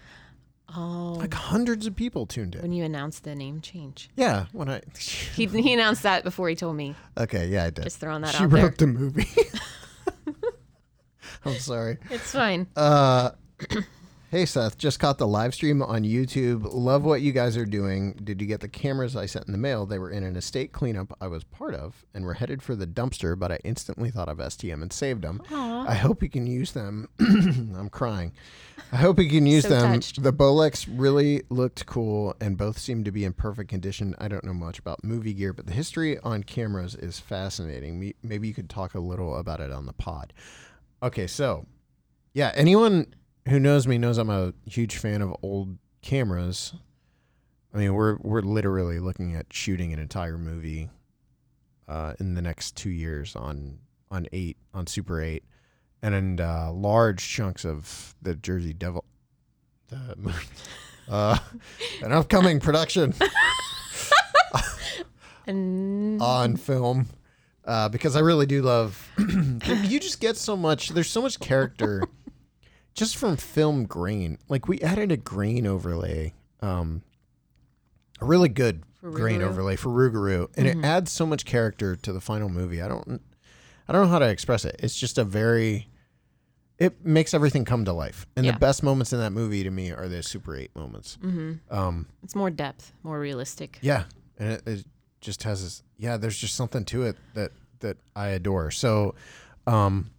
Oh, 0.75 1.15
Like 1.19 1.33
hundreds 1.33 1.87
of 1.87 1.95
people 1.95 2.25
tuned 2.25 2.55
in. 2.55 2.61
when 2.61 2.73
you 2.73 2.83
announced 2.83 3.23
the 3.23 3.35
name 3.35 3.61
change, 3.61 4.09
Yeah, 4.17 4.47
when 4.51 4.67
I 4.69 4.81
he 4.99 5.45
he 5.45 5.71
announced 5.73 6.03
that 6.03 6.25
before 6.25 6.49
he 6.49 6.55
told 6.55 6.75
me. 6.75 6.93
okay, 7.17 7.47
yeah, 7.47 7.63
I 7.63 7.69
did. 7.69 7.83
Just 7.85 7.99
throwing 8.01 8.21
that 8.23 8.35
she 8.35 8.43
out 8.43 8.51
wrote 8.51 8.77
there. 8.77 8.87
the 8.87 8.87
movie. 8.87 9.27
I'm 11.45 11.53
sorry. 11.59 11.97
It's 12.09 12.31
fine. 12.31 12.67
Uh, 12.75 13.31
hey 14.35 14.45
Seth, 14.45 14.77
just 14.77 14.99
caught 14.99 15.17
the 15.17 15.25
live 15.25 15.53
stream 15.53 15.81
on 15.81 16.03
YouTube. 16.03 16.67
Love 16.69 17.05
what 17.05 17.21
you 17.21 17.31
guys 17.31 17.55
are 17.55 17.65
doing. 17.65 18.19
Did 18.21 18.41
you 18.41 18.47
get 18.47 18.59
the 18.59 18.67
cameras 18.67 19.15
I 19.15 19.27
sent 19.27 19.45
in 19.45 19.53
the 19.53 19.57
mail? 19.57 19.85
They 19.85 19.97
were 19.97 20.09
in 20.09 20.23
an 20.25 20.35
estate 20.35 20.73
cleanup 20.73 21.15
I 21.21 21.27
was 21.27 21.45
part 21.45 21.73
of 21.73 22.03
and 22.13 22.25
were 22.25 22.33
headed 22.33 22.61
for 22.61 22.75
the 22.75 22.85
dumpster, 22.85 23.39
but 23.39 23.49
I 23.53 23.59
instantly 23.63 24.11
thought 24.11 24.27
of 24.27 24.39
STM 24.39 24.81
and 24.81 24.91
saved 24.91 25.21
them. 25.21 25.41
Aw. 25.53 25.87
I 25.87 25.93
hope 25.93 26.21
you 26.21 26.27
can 26.27 26.47
use 26.47 26.73
them. 26.73 27.07
I'm 27.21 27.87
crying. 27.87 28.33
I 28.91 28.97
hope 28.97 29.19
you 29.19 29.29
can 29.29 29.45
use 29.45 29.63
So 29.63 29.69
them. 29.69 29.93
touched. 29.93 30.21
The 30.21 30.33
Bolex 30.33 30.85
really 30.91 31.43
looked 31.49 31.85
cool 31.85 32.35
and 32.41 32.57
both 32.57 32.77
seem 32.77 33.05
to 33.05 33.13
be 33.13 33.23
in 33.23 33.31
perfect 33.31 33.69
condition. 33.69 34.15
I 34.19 34.27
don't 34.27 34.43
know 34.43 34.53
much 34.53 34.79
about 34.79 35.01
movie 35.01 35.33
gear, 35.33 35.53
but 35.53 35.65
the 35.65 35.71
history 35.71 36.19
on 36.19 36.43
cameras 36.43 36.93
is 36.95 37.21
fascinating. 37.21 38.13
Maybe 38.21 38.49
you 38.49 38.53
could 38.53 38.69
talk 38.69 38.95
a 38.95 38.99
little 38.99 39.37
about 39.37 39.61
it 39.61 39.71
on 39.71 39.85
the 39.85 39.93
pod. 39.93 40.33
Okay, 41.01 41.25
so 41.25 41.65
yeah, 42.33 42.51
anyone 42.53 43.13
who 43.47 43.59
knows 43.59 43.87
me 43.87 43.97
knows 43.97 44.17
I'm 44.17 44.29
a 44.29 44.53
huge 44.65 44.97
fan 44.97 45.21
of 45.21 45.35
old 45.41 45.77
cameras. 46.01 46.73
I 47.73 47.77
mean, 47.77 47.93
we're 47.93 48.17
we're 48.21 48.41
literally 48.41 48.99
looking 48.99 49.35
at 49.35 49.51
shooting 49.51 49.93
an 49.93 49.99
entire 49.99 50.37
movie 50.37 50.89
uh, 51.87 52.13
in 52.19 52.33
the 52.33 52.41
next 52.41 52.75
two 52.75 52.89
years 52.89 53.35
on 53.35 53.79
on 54.09 54.27
eight 54.31 54.57
on 54.73 54.87
Super 54.87 55.21
Eight, 55.21 55.43
and 56.01 56.15
and 56.15 56.41
uh, 56.41 56.71
large 56.71 57.27
chunks 57.27 57.65
of 57.65 58.15
the 58.21 58.35
Jersey 58.35 58.73
Devil, 58.73 59.03
the 59.87 60.15
movie, 60.17 60.45
uh, 61.09 61.37
an 62.01 62.11
upcoming 62.11 62.59
production 62.59 63.13
on 65.47 66.55
film. 66.57 67.07
Uh, 67.65 67.89
because 67.89 68.15
I 68.15 68.19
really 68.19 68.45
do 68.45 68.61
love, 68.61 69.09
you 69.17 69.99
just 69.99 70.19
get 70.19 70.37
so 70.37 70.55
much. 70.55 70.89
There's 70.89 71.09
so 71.09 71.23
much 71.23 71.39
character, 71.39 72.03
just 72.95 73.15
from 73.17 73.37
film 73.37 73.85
grain. 73.85 74.37
Like 74.49 74.67
we 74.67 74.81
added 74.81 75.11
a 75.11 75.17
grain 75.17 75.67
overlay, 75.67 76.33
um, 76.61 77.03
a 78.19 78.25
really 78.25 78.49
good 78.49 78.83
grain 79.01 79.41
overlay 79.43 79.75
for 79.75 79.89
Rougarou, 79.89 80.47
and 80.57 80.65
it 80.67 80.77
adds 80.83 81.11
so 81.11 81.25
much 81.27 81.45
character 81.45 81.95
to 81.95 82.11
the 82.13 82.21
final 82.21 82.49
movie. 82.49 82.81
I 82.81 82.87
don't, 82.87 83.21
I 83.87 83.93
don't 83.93 84.03
know 84.05 84.11
how 84.11 84.19
to 84.19 84.27
express 84.27 84.65
it. 84.65 84.77
It's 84.79 84.95
just 84.95 85.17
a 85.19 85.23
very, 85.23 85.89
it 86.79 87.05
makes 87.05 87.33
everything 87.35 87.65
come 87.65 87.85
to 87.85 87.93
life. 87.93 88.25
And 88.35 88.45
Yeah. 88.45 88.53
the 88.53 88.59
best 88.59 88.81
moments 88.81 89.13
in 89.13 89.19
that 89.19 89.31
movie 89.31 89.63
to 89.63 89.69
me 89.69 89.91
are 89.91 90.07
the 90.07 90.23
Super 90.23 90.55
Eight 90.55 90.75
moments. 90.75 91.17
Um, 91.69 92.07
it's 92.23 92.33
more 92.35 92.49
depth, 92.49 92.93
more 93.03 93.19
realistic. 93.19 93.77
yeah, 93.81 94.05
and 94.39 94.53
it, 94.53 94.67
it 94.67 94.85
just 95.21 95.43
has 95.43 95.61
this. 95.63 95.83
Yeah, 95.97 96.17
there's 96.17 96.37
just 96.37 96.55
something 96.55 96.83
to 96.85 97.03
it 97.03 97.17
that 97.35 97.51
that 97.81 97.97
I 98.15 98.29
adore. 98.29 98.71
So, 98.71 99.13
um, 99.67 100.09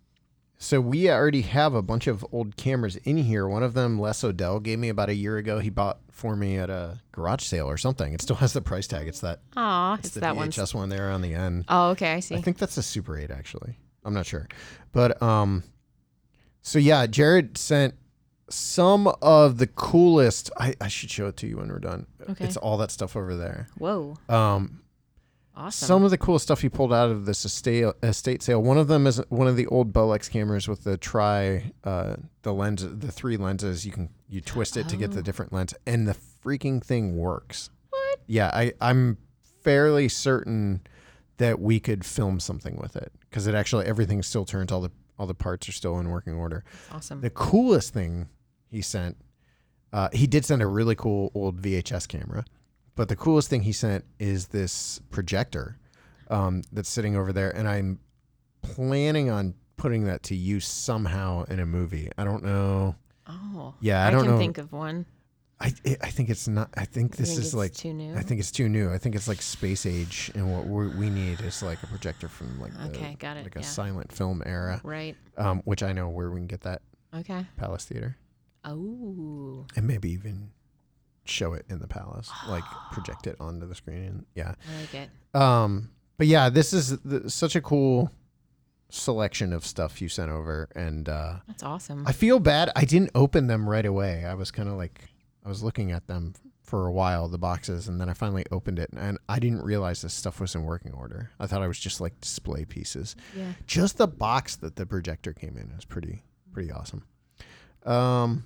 so 0.58 0.80
we 0.80 1.10
already 1.10 1.42
have 1.42 1.74
a 1.74 1.82
bunch 1.82 2.06
of 2.06 2.24
old 2.32 2.56
cameras 2.56 2.96
in 2.96 3.16
here. 3.18 3.46
One 3.46 3.62
of 3.62 3.74
them, 3.74 3.98
Les 4.00 4.22
Odell, 4.24 4.58
gave 4.60 4.78
me 4.78 4.88
about 4.88 5.08
a 5.10 5.14
year 5.14 5.36
ago. 5.36 5.58
He 5.58 5.70
bought 5.70 5.98
for 6.10 6.34
me 6.34 6.56
at 6.56 6.70
a 6.70 7.00
garage 7.12 7.42
sale 7.44 7.66
or 7.68 7.76
something. 7.76 8.12
It 8.14 8.22
still 8.22 8.36
has 8.36 8.52
the 8.54 8.62
price 8.62 8.86
tag. 8.86 9.06
It's 9.06 9.20
that. 9.20 9.40
Aw, 9.56 9.94
It's 9.96 10.06
it's 10.06 10.14
the 10.14 10.20
that 10.20 10.36
one. 10.36 10.48
VHS 10.48 10.74
one 10.74 10.88
there 10.88 11.10
on 11.10 11.20
the 11.22 11.34
end. 11.34 11.64
Oh, 11.68 11.90
okay, 11.90 12.14
I 12.14 12.20
see. 12.20 12.34
I 12.36 12.40
think 12.40 12.58
that's 12.58 12.76
a 12.78 12.82
Super 12.82 13.18
8 13.18 13.30
actually. 13.30 13.78
I'm 14.04 14.14
not 14.14 14.24
sure. 14.26 14.46
But 14.92 15.20
um 15.22 15.62
so 16.62 16.78
yeah, 16.78 17.06
Jared 17.06 17.58
sent 17.58 17.94
some 18.48 19.08
of 19.22 19.58
the 19.58 19.66
coolest 19.66 20.50
I, 20.56 20.74
I 20.80 20.88
should 20.88 21.10
show 21.10 21.26
it 21.26 21.36
to 21.38 21.46
you 21.46 21.58
when 21.58 21.68
we're 21.68 21.80
done. 21.80 22.06
Okay. 22.30 22.44
It's 22.44 22.56
all 22.56 22.76
that 22.78 22.90
stuff 22.92 23.16
over 23.16 23.34
there. 23.36 23.66
Whoa, 23.78 24.16
Um 24.28 24.80
awesome. 25.56 25.86
some 25.86 26.04
of 26.04 26.10
the 26.10 26.18
cool 26.18 26.38
stuff 26.38 26.60
he 26.62 26.68
pulled 26.68 26.92
out 26.92 27.10
of 27.10 27.24
this 27.26 27.44
estate 27.44 27.84
estate 28.02 28.42
sale. 28.42 28.62
One 28.62 28.78
of 28.78 28.88
them 28.88 29.06
is 29.06 29.20
one 29.28 29.48
of 29.48 29.56
the 29.56 29.66
old 29.68 29.92
Bolex 29.92 30.30
cameras 30.30 30.68
with 30.68 30.84
the 30.84 30.96
tri 30.96 31.72
uh 31.84 32.16
the 32.42 32.52
lens 32.52 32.86
the 32.86 33.10
three 33.10 33.36
lenses. 33.36 33.84
You 33.86 33.92
can 33.92 34.10
you 34.28 34.40
twist 34.40 34.76
it 34.76 34.88
to 34.90 34.96
get 34.96 35.12
the 35.12 35.18
Oh. 35.20 35.22
different 35.22 35.52
lens 35.52 35.74
and 35.86 36.06
the 36.06 36.16
freaking 36.44 36.82
thing 36.82 37.16
works. 37.16 37.70
What? 37.90 38.20
Yeah, 38.26 38.50
I 38.52 38.72
I'm 38.80 39.18
fairly 39.62 40.08
certain 40.08 40.82
that 41.38 41.60
we 41.60 41.80
could 41.80 42.04
film 42.04 42.38
something 42.40 42.76
with 42.76 42.96
it 42.96 43.12
because 43.28 43.46
it 43.46 43.54
actually 43.54 43.86
everything 43.86 44.22
still 44.22 44.44
turns 44.44 44.70
all 44.72 44.80
the 44.80 44.90
all 45.18 45.26
the 45.26 45.34
parts 45.34 45.68
are 45.68 45.72
still 45.72 45.98
in 45.98 46.08
working 46.10 46.34
order. 46.34 46.64
awesome. 46.92 47.20
The 47.22 47.30
coolest 47.30 47.94
thing 47.94 48.28
he 48.68 48.82
sent, 48.82 49.16
uh, 49.92 50.08
he 50.12 50.26
did 50.26 50.44
send 50.44 50.60
a 50.60 50.66
really 50.66 50.94
cool 50.94 51.30
old 51.34 51.60
VHS 51.62 52.06
camera, 52.06 52.44
but 52.96 53.08
the 53.08 53.16
coolest 53.16 53.48
thing 53.48 53.62
he 53.62 53.72
sent 53.72 54.04
is 54.18 54.48
this 54.48 55.00
projector 55.10 55.78
um, 56.28 56.62
that's 56.72 56.88
sitting 56.88 57.14
over 57.16 57.32
there, 57.32 57.50
and 57.56 57.68
I'm 57.68 58.00
planning 58.62 59.30
on 59.30 59.54
putting 59.76 60.04
that 60.06 60.22
to 60.24 60.34
use 60.34 60.66
somehow 60.66 61.44
in 61.44 61.60
a 61.60 61.66
movie. 61.66 62.10
I 62.18 62.24
don't 62.24 62.42
know. 62.42 62.96
oh, 63.28 63.74
Yeah, 63.80 64.06
I 64.06 64.10
don't 64.10 64.22
can 64.24 64.32
know. 64.32 64.38
think 64.38 64.58
of 64.58 64.72
one. 64.72 65.06
I 65.60 65.72
I 65.86 65.96
I 66.02 66.10
think 66.10 66.28
it's 66.28 66.48
not. 66.48 66.68
I 66.76 66.84
think 66.84 67.14
I 67.14 67.16
this 67.18 67.30
think 67.30 67.40
is 67.40 67.54
like. 67.54 67.72
too 67.72 67.94
new. 67.94 68.14
I 68.14 68.20
think 68.20 68.40
it's 68.40 68.50
too 68.50 68.68
new. 68.68 68.92
I 68.92 68.98
think 68.98 69.14
it's 69.14 69.26
like 69.28 69.40
space 69.40 69.86
age, 69.86 70.30
and 70.34 70.52
what 70.52 70.66
we 70.66 70.88
we 70.88 71.08
need 71.10 71.40
is 71.40 71.62
like 71.62 71.82
a 71.82 71.86
projector 71.86 72.28
from 72.28 72.60
like 72.60 72.74
the, 72.74 72.88
Okay, 72.88 73.16
got 73.18 73.36
it, 73.38 73.44
like 73.44 73.56
a 73.56 73.60
yeah. 73.60 73.64
silent 73.64 74.12
film 74.12 74.42
era, 74.44 74.80
right. 74.84 75.16
um, 75.38 75.62
which 75.64 75.82
I 75.82 75.92
know 75.92 76.08
where 76.10 76.30
we 76.30 76.40
can 76.40 76.46
get 76.46 76.60
that 76.62 76.82
Okay. 77.14 77.46
Palace 77.56 77.84
Theater. 77.86 78.18
Oh, 78.64 79.64
and 79.76 79.86
maybe 79.86 80.10
even 80.10 80.50
show 81.28 81.52
it 81.52 81.66
in 81.68 81.78
the 81.78 81.88
palace, 81.88 82.30
like 82.48 82.64
project 82.92 83.26
it 83.26 83.36
onto 83.40 83.66
the 83.66 83.74
screen. 83.74 84.04
And 84.04 84.26
yeah, 84.34 84.54
I 84.54 84.80
like 84.80 84.94
it. 84.94 85.40
um, 85.40 85.90
but 86.18 86.26
yeah, 86.26 86.48
this 86.48 86.72
is 86.72 86.98
the, 86.98 87.28
such 87.30 87.56
a 87.56 87.60
cool 87.60 88.10
selection 88.88 89.52
of 89.52 89.64
stuff 89.64 90.00
you 90.00 90.08
sent 90.08 90.30
over, 90.30 90.68
and 90.74 91.08
uh, 91.08 91.36
That's 91.46 91.62
awesome. 91.62 92.06
I 92.06 92.12
feel 92.12 92.38
bad 92.38 92.70
I 92.76 92.84
didn't 92.84 93.10
open 93.14 93.46
them 93.46 93.68
right 93.68 93.86
away. 93.86 94.24
I 94.24 94.34
was 94.34 94.50
kind 94.50 94.68
of 94.68 94.76
like 94.76 95.00
I 95.44 95.48
was 95.48 95.62
looking 95.62 95.92
at 95.92 96.06
them 96.06 96.34
for 96.62 96.86
a 96.86 96.92
while, 96.92 97.28
the 97.28 97.38
boxes, 97.38 97.86
and 97.86 98.00
then 98.00 98.08
I 98.08 98.12
finally 98.12 98.44
opened 98.50 98.78
it, 98.78 98.90
and 98.96 99.18
I 99.28 99.38
didn't 99.38 99.62
realize 99.62 100.02
this 100.02 100.14
stuff 100.14 100.40
was 100.40 100.54
in 100.54 100.64
working 100.64 100.92
order. 100.92 101.30
I 101.38 101.46
thought 101.46 101.62
I 101.62 101.68
was 101.68 101.78
just 101.78 102.00
like 102.00 102.20
display 102.20 102.64
pieces 102.64 103.14
yeah. 103.36 103.52
just 103.66 103.98
the 103.98 104.08
box 104.08 104.56
that 104.56 104.76
the 104.76 104.86
projector 104.86 105.32
came 105.32 105.56
in 105.56 105.70
is 105.78 105.84
pretty 105.84 106.22
pretty 106.52 106.72
awesome. 106.72 107.04
Um, 107.84 108.44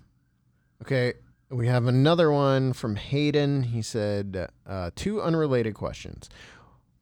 okay, 0.82 1.14
we 1.50 1.66
have 1.66 1.86
another 1.86 2.30
one 2.30 2.72
from 2.72 2.94
Hayden. 2.94 3.64
He 3.64 3.82
said 3.82 4.48
uh, 4.66 4.90
two 4.94 5.20
unrelated 5.20 5.74
questions. 5.74 6.30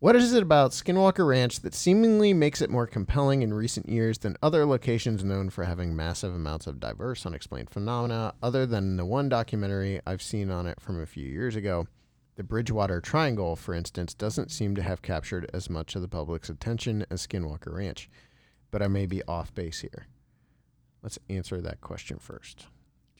What 0.01 0.17
is 0.17 0.33
it 0.33 0.43
about 0.43 0.71
Skinwalker 0.71 1.27
Ranch 1.27 1.61
that 1.61 1.75
seemingly 1.75 2.33
makes 2.33 2.63
it 2.63 2.71
more 2.71 2.87
compelling 2.87 3.43
in 3.43 3.53
recent 3.53 3.89
years 3.89 4.19
than 4.19 4.37
other 4.43 4.65
locations 4.65 5.25
known 5.25 5.51
for 5.51 5.65
having 5.65 5.95
massive 5.95 6.33
amounts 6.33 6.67
of 6.67 6.81
diverse, 6.81 7.27
unexplained 7.27 7.69
phenomena, 7.69 8.33
other 8.43 8.65
than 8.65 8.97
the 8.97 9.05
one 9.05 9.29
documentary 9.29 10.01
I've 10.07 10.23
seen 10.23 10.51
on 10.51 10.67
it 10.67 10.81
from 10.81 11.01
a 11.01 11.07
few 11.07 11.27
years 11.27 11.57
ago? 11.57 11.89
The 12.37 12.45
Bridgewater 12.45 13.01
Triangle, 13.01 13.57
for 13.57 13.75
instance, 13.75 14.15
doesn't 14.15 14.53
seem 14.53 14.77
to 14.77 14.83
have 14.83 15.03
captured 15.03 15.51
as 15.53 15.69
much 15.69 15.97
of 15.97 16.03
the 16.03 16.09
public's 16.09 16.49
attention 16.49 17.05
as 17.11 17.27
Skinwalker 17.27 17.75
Ranch, 17.75 18.09
but 18.71 18.81
I 18.81 18.87
may 18.87 19.05
be 19.05 19.25
off 19.25 19.53
base 19.53 19.81
here. 19.81 20.07
Let's 21.03 21.19
answer 21.29 21.61
that 21.61 21.81
question 21.81 22.21
first. 22.21 22.69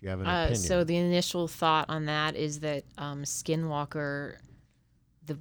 Do 0.01 0.05
you 0.07 0.11
have 0.11 0.21
an 0.21 0.27
Uh, 0.27 0.43
opinion? 0.45 0.61
so 0.63 0.85
the 0.85 0.97
initial 0.97 1.49
thought 1.49 1.87
on 1.89 2.07
that 2.07 2.37
is 2.37 2.61
that 2.61 2.85
um, 2.99 3.23
Skinwalker, 3.25 4.37
the 5.27 5.39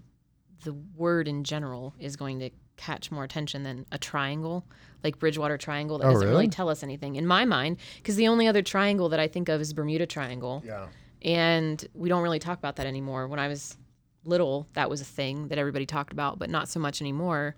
the 0.64 0.74
word 0.96 1.28
in 1.28 1.44
general 1.44 1.94
is 2.00 2.16
going 2.16 2.40
to 2.40 2.50
catch 2.76 3.12
more 3.12 3.24
attention 3.24 3.64
than 3.64 3.86
a 3.92 3.98
triangle, 3.98 4.66
like 5.04 5.18
Bridgewater 5.20 5.58
Triangle. 5.58 5.98
That 5.98 6.06
Oh, 6.08 6.12
doesn't 6.14 6.28
really? 6.28 6.42
really 6.44 6.48
tell 6.50 6.70
us 6.70 6.84
anything 6.84 7.16
in 7.16 7.26
my 7.26 7.46
mind, 7.46 7.78
because 7.98 8.16
the 8.16 8.28
only 8.28 8.48
other 8.48 8.62
triangle 8.62 9.10
that 9.10 9.20
I 9.20 9.28
think 9.28 9.50
of 9.50 9.62
is 9.62 9.74
Bermuda 9.74 10.06
Triangle, 10.06 10.64
yeah. 10.66 10.88
and 11.22 11.84
we 11.94 12.10
don't 12.10 12.22
really 12.24 12.40
talk 12.40 12.58
about 12.60 12.76
that 12.78 12.86
anymore. 12.88 13.28
When 13.28 13.40
I 13.40 13.48
was 13.48 13.78
little, 14.26 14.68
that 14.74 14.90
was 14.90 15.02
a 15.02 15.06
thing 15.06 15.48
that 15.48 15.58
everybody 15.58 15.86
talked 15.86 16.12
about, 16.14 16.38
but 16.38 16.50
not 16.50 16.68
so 16.70 16.80
much 16.80 17.02
anymore, 17.02 17.56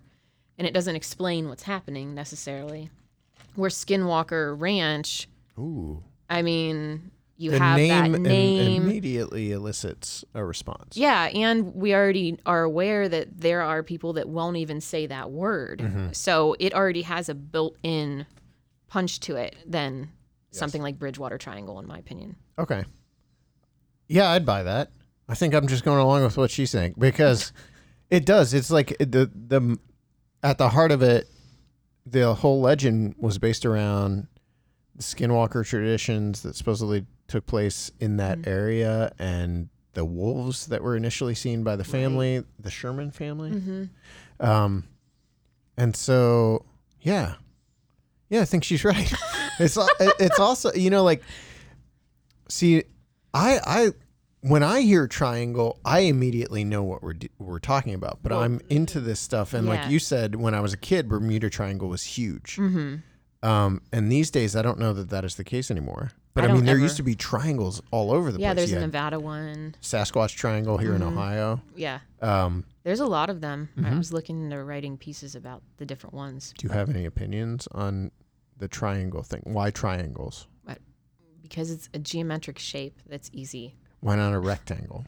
and 0.57 0.67
it 0.67 0.73
doesn't 0.73 0.95
explain 0.95 1.47
what's 1.49 1.63
happening 1.63 2.13
necessarily. 2.13 2.89
Where 3.55 3.69
Skinwalker 3.69 4.55
Ranch, 4.59 5.27
Ooh. 5.57 6.03
I 6.29 6.41
mean, 6.41 7.11
you 7.37 7.51
the 7.51 7.59
have 7.59 7.77
name, 7.77 7.89
that 7.89 8.17
im- 8.17 8.23
name. 8.23 8.83
immediately 8.83 9.51
elicits 9.51 10.25
a 10.33 10.43
response. 10.43 10.97
Yeah, 10.97 11.25
and 11.25 11.73
we 11.73 11.93
already 11.93 12.37
are 12.45 12.63
aware 12.63 13.07
that 13.07 13.39
there 13.39 13.61
are 13.61 13.81
people 13.81 14.13
that 14.13 14.27
won't 14.27 14.57
even 14.57 14.81
say 14.81 15.07
that 15.07 15.31
word. 15.31 15.79
Mm-hmm. 15.79 16.11
So 16.11 16.55
it 16.59 16.73
already 16.73 17.03
has 17.03 17.29
a 17.29 17.35
built-in 17.35 18.25
punch 18.87 19.21
to 19.21 19.35
it 19.37 19.55
than 19.65 20.09
something 20.51 20.81
like 20.81 20.99
Bridgewater 20.99 21.37
Triangle, 21.37 21.79
in 21.79 21.87
my 21.87 21.97
opinion. 21.97 22.35
Okay. 22.57 22.83
Yeah, 24.07 24.29
I'd 24.31 24.45
buy 24.45 24.63
that. 24.63 24.91
I 25.27 25.35
think 25.35 25.53
I'm 25.53 25.67
just 25.67 25.85
going 25.85 25.99
along 25.99 26.23
with 26.23 26.37
what 26.37 26.51
she's 26.51 26.71
saying 26.71 26.95
because 26.97 27.53
it 28.09 28.25
does. 28.25 28.53
It's 28.53 28.71
like 28.71 28.97
the 28.99 29.31
the 29.33 29.77
at 30.41 30.57
the 30.57 30.69
heart 30.69 30.91
of 30.91 31.03
it, 31.03 31.29
the 32.05 32.33
whole 32.33 32.61
legend 32.61 33.15
was 33.17 33.37
based 33.37 33.65
around 33.65 34.27
Skinwalker 34.99 35.65
traditions 35.65 36.41
that 36.43 36.55
supposedly 36.55 37.05
took 37.27 37.45
place 37.45 37.91
in 37.99 38.17
that 38.17 38.47
area 38.47 39.11
and 39.19 39.69
the 39.93 40.05
wolves 40.05 40.67
that 40.67 40.83
were 40.83 40.95
initially 40.95 41.35
seen 41.35 41.63
by 41.63 41.75
the 41.75 41.83
family, 41.83 42.43
the 42.59 42.69
Sherman 42.69 43.11
family. 43.11 43.51
Mm-hmm. 43.51 44.45
Um, 44.45 44.83
and 45.77 45.95
so, 45.95 46.65
yeah, 47.01 47.35
yeah, 48.29 48.41
I 48.41 48.45
think 48.45 48.63
she's 48.63 48.83
right. 48.85 49.11
it's 49.59 49.77
it's 50.19 50.39
also 50.39 50.71
you 50.73 50.89
know 50.89 51.03
like, 51.03 51.21
see, 52.47 52.83
I 53.33 53.59
I 53.65 53.89
when 54.41 54.63
I 54.63 54.81
hear 54.81 55.07
triangle, 55.07 55.79
I 55.83 56.01
immediately 56.01 56.63
know 56.63 56.83
what 56.83 57.03
we're 57.03 57.15
we're 57.39 57.59
talking 57.59 57.93
about. 57.93 58.19
But 58.21 58.31
Well, 58.31 58.41
I'm 58.41 58.61
into 58.69 58.99
this 58.99 59.19
stuff, 59.19 59.53
and 59.53 59.67
like 59.67 59.89
you 59.89 59.99
said, 59.99 60.35
when 60.35 60.53
I 60.53 60.61
was 60.61 60.73
a 60.73 60.77
kid, 60.77 61.09
Bermuda 61.09 61.49
Triangle 61.49 61.89
was 61.89 62.03
huge. 62.03 62.57
Mm-hmm. 62.57 62.97
Um, 63.41 63.81
and 63.93 64.11
these 64.11 64.29
days, 64.31 64.55
I 64.55 64.61
don't 64.61 64.79
know 64.79 64.91
that 64.93 65.09
that 65.09 65.23
is 65.23 65.35
the 65.35 65.43
case 65.45 65.71
anymore. 65.71 66.11
But 66.33 66.43
I 66.43 66.49
I, 66.49 66.53
mean, 66.53 66.65
there 66.65 66.75
ever- 66.75 66.83
used 66.83 66.97
to 66.97 67.03
be 67.03 67.15
triangles 67.15 67.81
all 67.91 68.11
over 68.11 68.31
the 68.31 68.39
Yeah, 68.39 68.53
place. 68.53 68.69
Yeah, 68.69 68.73
there's 68.75 68.83
a 68.83 68.85
Nevada 68.85 69.19
one. 69.19 69.75
Sasquatch 69.81 70.35
Triangle 70.35 70.77
here 70.77 70.93
in 70.93 71.01
Ohio. 71.01 71.61
Yeah, 71.75 71.99
Um, 72.21 72.65
there's 72.83 72.99
a 72.99 73.05
lot 73.07 73.29
of 73.29 73.41
them. 73.41 73.69
I 73.77 73.81
Mhm. 73.81 73.97
was 73.97 74.11
looking 74.13 74.43
into 74.43 74.61
writing 74.63 74.97
pieces 74.97 75.35
about 75.35 75.63
the 75.77 75.85
different 75.85 76.13
ones 76.13 76.53
do 76.57 76.67
you 76.67 76.73
have 76.73 76.89
any 76.89 77.05
opinions 77.05 77.67
on 77.71 78.11
the 78.57 78.67
triangle 78.67 79.23
thing? 79.23 79.41
Why 79.45 79.71
triangles? 79.71 80.47
because 81.41 81.71
it's 81.71 81.89
a 81.95 81.99
geometric 81.99 82.59
shape 82.59 83.01
that's 83.07 83.27
easy. 83.33 83.75
Why 84.01 84.15
not 84.17 84.33
a 84.33 84.39
rectangle? 84.39 85.05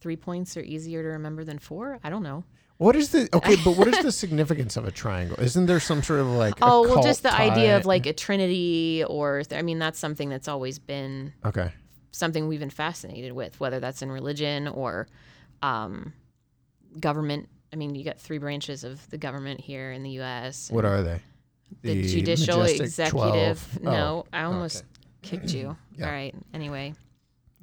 Three 0.00 0.16
points 0.16 0.56
are 0.56 0.62
easier 0.62 1.02
to 1.02 1.08
remember 1.10 1.44
than 1.44 1.58
four. 1.58 1.98
I 2.02 2.08
don't 2.08 2.22
know. 2.22 2.44
What 2.78 2.94
is 2.94 3.10
the 3.10 3.28
okay? 3.32 3.56
But 3.64 3.76
what 3.76 3.88
is 3.88 4.02
the 4.02 4.12
significance 4.24 4.76
of 4.76 4.86
a 4.86 4.90
triangle? 4.90 5.38
Isn't 5.40 5.66
there 5.66 5.80
some 5.80 6.02
sort 6.02 6.20
of 6.20 6.26
like? 6.28 6.54
Oh 6.60 6.82
well, 6.82 7.02
just 7.02 7.22
the 7.22 7.32
occult 7.32 7.52
idea 7.52 7.76
of 7.76 7.86
like 7.86 8.06
a 8.06 8.12
trinity, 8.12 9.02
or 9.08 9.42
I 9.50 9.62
mean, 9.62 9.78
that's 9.78 9.98
something 9.98 10.28
that's 10.28 10.48
always 10.48 10.78
been 10.78 11.32
Okay, 11.44 11.70
something 12.10 12.48
we've 12.48 12.60
been 12.60 12.68
fascinated 12.70 13.32
with, 13.32 13.58
whether 13.60 13.80
that's 13.80 14.02
in 14.02 14.12
religion 14.12 14.68
or 14.68 15.08
um, 15.62 16.12
government. 17.00 17.48
I 17.72 17.76
mean, 17.76 17.94
you 17.94 18.04
got 18.04 18.18
three 18.20 18.38
branches 18.38 18.84
of 18.84 19.08
the 19.10 19.18
government 19.18 19.60
here 19.60 19.90
in 19.92 20.02
the 20.02 20.10
U.S. 20.10 20.70
what 20.70 20.84
are 20.84 21.02
they? 21.02 21.20
the, 21.82 22.02
judicial, 22.08 22.62
executive. 22.62 23.10
12. 23.10 23.82
No, 23.82 23.90
Oh, 23.90 24.26
I 24.32 24.42
almost 24.44 24.84
okay. 25.24 25.36
kicked 25.38 25.52
you. 25.52 25.76
Yeah. 25.98 26.06
All 26.06 26.12
right. 26.12 26.34
Anyway, 26.52 26.92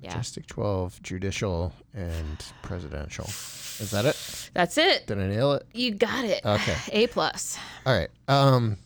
yeah, 0.03 0.09
Majestic 0.09 0.45
twelve, 0.47 1.01
judicial, 1.01 1.73
and 1.93 2.43
presidential. 2.61 3.25
Is 3.25 3.89
that 3.91 4.05
it? 4.05 4.49
that's 4.53 4.77
it. 4.77 5.07
Did 5.07 5.19
I 5.19 5.27
nail 5.27 5.53
it? 5.53 5.65
You 5.73 5.95
got 5.95 6.25
it. 6.25 6.45
Okay. 6.45 6.75
A 6.91 7.07
plus. 7.07 7.57
All 7.85 7.97
right. 7.97 8.09
Um, 8.27 8.77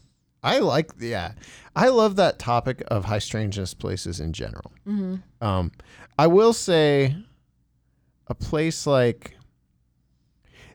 I 0.43 0.59
like 0.59 0.91
yeah, 0.99 1.33
I 1.75 1.89
love 1.89 2.15
that 2.17 2.39
topic 2.39 2.83
of 2.87 3.05
high 3.05 3.19
strangeness 3.19 3.73
places 3.73 4.19
in 4.19 4.31
general. 4.33 4.71
hmm 4.85 5.15
Um, 5.41 5.71
I 6.19 6.27
will 6.27 6.53
say, 6.53 7.15
a 8.27 8.35
place 8.35 8.87
like 8.87 9.33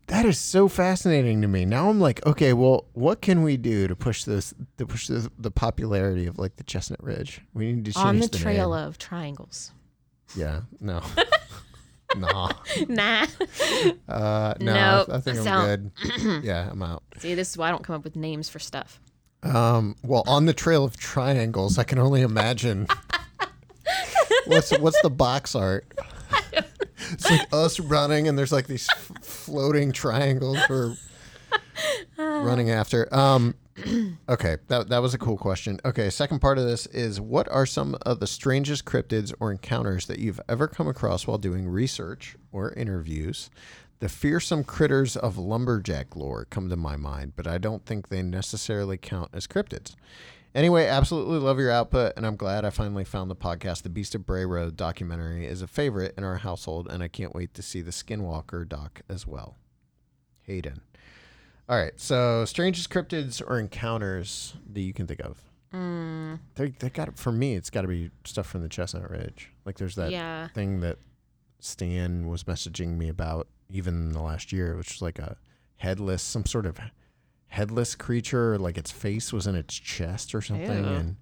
that 0.09 0.27
is 0.27 0.39
so 0.39 0.69
fascinating 0.69 1.41
to 1.43 1.49
me. 1.49 1.65
Now 1.65 1.89
I'm 1.89 2.01
like, 2.01 2.25
okay, 2.27 2.53
well, 2.53 2.87
what 2.93 3.23
can 3.23 3.43
we 3.43 3.57
do 3.57 3.87
to 3.89 3.95
push 3.97 4.25
this 4.25 4.53
to 4.79 4.85
push 4.87 5.07
the, 5.07 5.31
the 5.39 5.51
popularity 5.51 6.27
of 6.27 6.39
like 6.39 6.57
the 6.57 6.65
Chestnut 6.65 7.03
Ridge? 7.03 7.41
We 7.55 7.73
need 7.73 7.85
to 7.87 7.93
change 7.93 8.05
On 8.07 8.19
the 8.19 8.27
the 8.27 8.39
trail 8.39 8.75
name. 8.75 8.87
of 8.89 8.99
triangles. 8.99 9.73
Yeah, 10.37 10.61
no, 10.81 11.03
no, 12.17 12.51
nah. 12.89 13.27
uh, 14.09 14.55
no. 14.61 14.75
Nope. 14.75 15.09
I, 15.11 15.17
I 15.17 15.21
think 15.21 15.39
I'm 15.47 15.67
good. 15.67 15.91
yeah, 16.45 16.69
I'm 16.71 16.83
out. 16.83 17.03
See, 17.19 17.35
this 17.35 17.51
is 17.51 17.59
why 17.59 17.69
I 17.69 17.71
don't 17.71 17.83
come 17.85 17.97
up 17.97 18.05
with 18.05 18.17
names 18.17 18.49
for 18.49 18.59
stuff. 18.59 19.01
Um, 19.43 19.97
well, 20.03 20.23
on 20.27 20.47
the 20.47 20.55
trail 20.55 20.85
of 20.85 20.97
triangles, 20.97 21.79
I 21.79 21.85
can 21.85 21.99
only 21.99 22.23
imagine. 22.23 22.87
what's 24.47 24.77
what's 24.79 25.01
the 25.03 25.11
box 25.11 25.55
art? 25.55 25.87
It's 27.11 27.29
like 27.31 27.47
us 27.53 27.79
running, 27.79 28.27
and 28.29 28.39
there's 28.39 28.53
like 28.53 28.69
these 28.69 28.89
f- 28.91 29.11
floating 29.23 29.93
triangles 29.93 30.57
we're 30.71 30.95
running 32.17 32.71
after. 32.71 33.13
Um, 33.15 33.55
okay, 34.29 34.59
that 34.69 34.89
that 34.89 35.01
was 35.01 35.15
a 35.15 35.19
cool 35.19 35.39
question. 35.39 35.81
Okay, 35.85 36.11
second 36.11 36.41
part 36.41 36.59
of 36.59 36.65
this 36.65 36.87
is 36.87 37.21
what 37.21 37.49
are 37.49 37.65
some 37.65 37.97
of 38.03 38.21
the 38.21 38.27
strangest 38.27 38.85
cryptids 38.85 39.33
or 39.41 39.51
encounters 39.51 40.07
that 40.07 40.19
you've 40.19 40.41
ever 40.49 40.69
come 40.69 40.89
across 40.89 41.27
while 41.27 41.39
doing 41.39 41.67
research 41.67 42.37
or 42.53 42.73
interviews? 42.75 43.51
The 44.01 44.09
fearsome 44.09 44.65
critters 44.65 45.17
of 45.17 45.39
lumberjack 45.39 46.17
lore 46.17 46.45
come 46.51 46.69
to 46.69 46.77
my 46.77 46.97
mind, 46.97 47.33
but 47.37 47.47
I 47.47 47.59
don't 47.59 47.87
think 47.87 48.09
they 48.09 48.23
necessarily 48.23 48.97
count 48.99 49.31
as 49.33 49.47
cryptids. 49.47 49.95
Anyway, 50.55 50.87
absolutely 50.87 51.39
love 51.39 51.59
your 51.59 51.71
output, 51.71 52.13
and 52.17 52.27
I'm 52.27 52.37
glad 52.37 52.65
I 52.65 52.71
finally 52.71 53.05
found 53.05 53.31
the 53.31 53.37
podcast. 53.37 53.83
The 53.83 53.89
Beast 53.89 54.15
of 54.15 54.27
Bray 54.27 54.45
Road 54.45 54.77
documentary 54.77 55.47
is 55.47 55.63
a 55.63 55.67
favorite 55.67 56.13
in 56.19 56.25
our 56.25 56.39
household, 56.39 56.89
and 56.91 57.03
I 57.03 57.09
can't 57.09 57.35
wait 57.35 57.55
to 57.55 57.63
see 57.63 57.81
the 57.81 57.91
Skinwalker 57.91 58.69
doc 58.69 59.01
as 59.09 59.27
well. 59.27 59.57
Hayden. 60.43 60.83
All 61.69 61.77
right, 61.77 61.99
so 61.99 62.45
strangest 62.45 62.91
cryptids 62.91 63.41
or 63.47 63.59
encounters 63.59 64.55
that 64.73 64.81
you 64.81 64.93
can 64.93 65.07
think 65.07 65.21
of. 65.21 65.43
Mm, 65.73 66.41
They, 66.57 66.69
they 66.79 66.91
got 66.91 67.17
for 67.19 67.33
me. 67.33 67.55
It's 67.55 67.71
got 67.71 67.83
to 67.83 67.89
be 67.89 68.11
stuff 68.25 68.47
from 68.47 68.63
the 68.63 68.69
Chestnut 68.69 69.11
Ridge. 69.11 69.51
Like 69.65 69.79
there's 69.79 69.95
that 69.95 70.11
yeah. 70.11 70.49
thing 70.49 70.81
that 70.81 70.99
Stan 71.61 72.29
was 72.29 72.45
messaging 72.45 72.99
me 72.99 73.09
about 73.09 73.49
even 73.71 73.95
in 73.95 74.13
the 74.13 74.21
last 74.21 74.53
year, 74.53 74.77
which 74.77 74.91
was 74.91 75.03
like 75.03 75.19
a 75.19 75.37
headless, 75.77 76.23
some 76.23 76.45
sort 76.45 76.67
of 76.67 76.79
headless 77.47 77.95
creature, 77.95 78.59
like 78.59 78.77
its 78.77 78.91
face 78.91 79.33
was 79.33 79.47
in 79.47 79.55
its 79.55 79.75
chest 79.75 80.35
or 80.35 80.43
something. 80.43 80.85
Ew. 80.85 80.91
And 80.91 81.17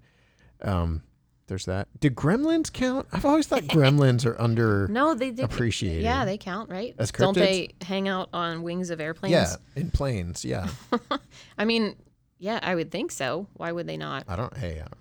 um, 0.63 1.03
there's 1.51 1.65
that. 1.65 1.89
Do 1.99 2.09
gremlins 2.09 2.71
count? 2.71 3.07
I've 3.11 3.25
always 3.25 3.45
thought 3.45 3.63
gremlins 3.63 4.25
are 4.25 4.39
under. 4.39 4.87
No, 4.91 5.13
they, 5.13 5.31
they 5.31 5.43
Appreciated. 5.43 6.01
Yeah, 6.01 6.23
they 6.23 6.37
count, 6.37 6.69
right? 6.69 6.95
As 6.97 7.11
cryptids? 7.11 7.17
Don't 7.17 7.35
they 7.35 7.69
hang 7.81 8.07
out 8.07 8.29
on 8.31 8.63
wings 8.63 8.89
of 8.89 9.01
airplanes? 9.01 9.33
Yeah, 9.33 9.55
in 9.75 9.91
planes. 9.91 10.45
Yeah, 10.45 10.69
I 11.57 11.65
mean, 11.65 11.97
yeah, 12.39 12.57
I 12.63 12.73
would 12.73 12.89
think 12.89 13.11
so. 13.11 13.47
Why 13.55 13.73
would 13.73 13.85
they 13.85 13.97
not? 13.97 14.23
I 14.29 14.37
don't. 14.37 14.55
Hey, 14.55 14.75
I 14.75 14.83
don't, 14.83 14.93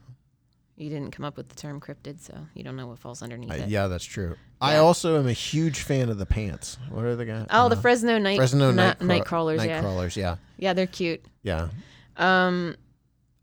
You 0.76 0.90
didn't 0.90 1.12
come 1.12 1.24
up 1.24 1.36
with 1.36 1.50
the 1.50 1.54
term 1.54 1.80
cryptid, 1.80 2.20
so 2.20 2.34
you 2.54 2.64
don't 2.64 2.74
know 2.74 2.88
what 2.88 2.98
falls 2.98 3.22
underneath 3.22 3.52
I, 3.52 3.56
it. 3.56 3.68
yeah, 3.68 3.86
that's 3.86 4.04
true. 4.04 4.34
I 4.60 4.78
also 4.78 5.20
am 5.20 5.28
a 5.28 5.32
huge 5.32 5.82
fan 5.82 6.08
of 6.08 6.18
the 6.18 6.26
pants. 6.26 6.78
What 6.90 7.04
are 7.04 7.14
the 7.14 7.26
guys? 7.26 7.46
Oh, 7.50 7.68
the 7.68 7.76
uh, 7.76 7.80
Fresno 7.80 8.18
night 8.18 8.38
Fresno 8.38 8.72
na- 8.72 8.88
night, 8.88 9.02
night 9.02 9.24
crawlers. 9.24 9.58
Night 9.58 9.68
yeah, 9.68 9.80
crawlers. 9.82 10.16
Yeah, 10.16 10.36
yeah, 10.58 10.72
they're 10.72 10.88
cute. 10.88 11.24
yeah. 11.44 11.68
Um, 12.16 12.74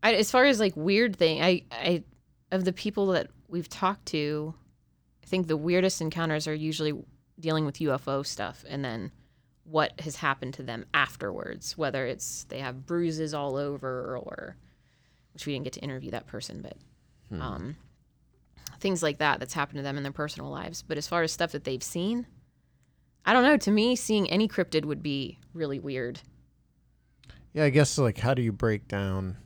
I, 0.02 0.12
as 0.14 0.30
far 0.30 0.44
as 0.44 0.60
like 0.60 0.76
weird 0.76 1.16
thing, 1.16 1.42
I, 1.42 1.62
I, 1.72 2.04
of 2.50 2.64
the 2.64 2.72
people 2.72 3.08
that 3.08 3.28
we've 3.48 3.68
talked 3.68 4.06
to, 4.06 4.54
I 5.22 5.26
think 5.26 5.46
the 5.46 5.56
weirdest 5.56 6.00
encounters 6.00 6.46
are 6.46 6.54
usually 6.54 6.92
dealing 7.38 7.66
with 7.66 7.76
UFO 7.76 8.24
stuff, 8.26 8.64
and 8.68 8.84
then 8.84 9.12
what 9.64 10.00
has 10.00 10.16
happened 10.16 10.54
to 10.54 10.62
them 10.62 10.86
afterwards, 10.94 11.76
whether 11.76 12.06
it's 12.06 12.44
they 12.44 12.60
have 12.60 12.86
bruises 12.86 13.34
all 13.34 13.56
over 13.56 14.16
or 14.16 14.56
which 15.32 15.46
we 15.46 15.52
didn't 15.52 15.64
get 15.64 15.74
to 15.74 15.80
interview 15.80 16.10
that 16.10 16.26
person, 16.26 16.62
but 16.62 16.76
um, 17.40 17.76
things 18.80 19.02
like 19.02 19.18
that 19.18 19.38
that's 19.38 19.54
happened 19.54 19.76
to 19.78 19.82
them 19.82 19.96
in 19.96 20.02
their 20.02 20.12
personal 20.12 20.50
lives. 20.50 20.82
But 20.82 20.98
as 20.98 21.06
far 21.06 21.22
as 21.22 21.32
stuff 21.32 21.52
that 21.52 21.64
they've 21.64 21.82
seen, 21.82 22.26
I 23.24 23.32
don't 23.32 23.42
know. 23.42 23.56
To 23.58 23.70
me, 23.70 23.94
seeing 23.94 24.28
any 24.30 24.48
cryptid 24.48 24.84
would 24.84 25.02
be 25.02 25.38
really 25.52 25.78
weird. 25.78 26.20
Yeah, 27.52 27.64
I 27.64 27.70
guess 27.70 27.98
like 27.98 28.18
how 28.18 28.34
do 28.34 28.42
you 28.42 28.52
break 28.52 28.88
down? 28.88 29.36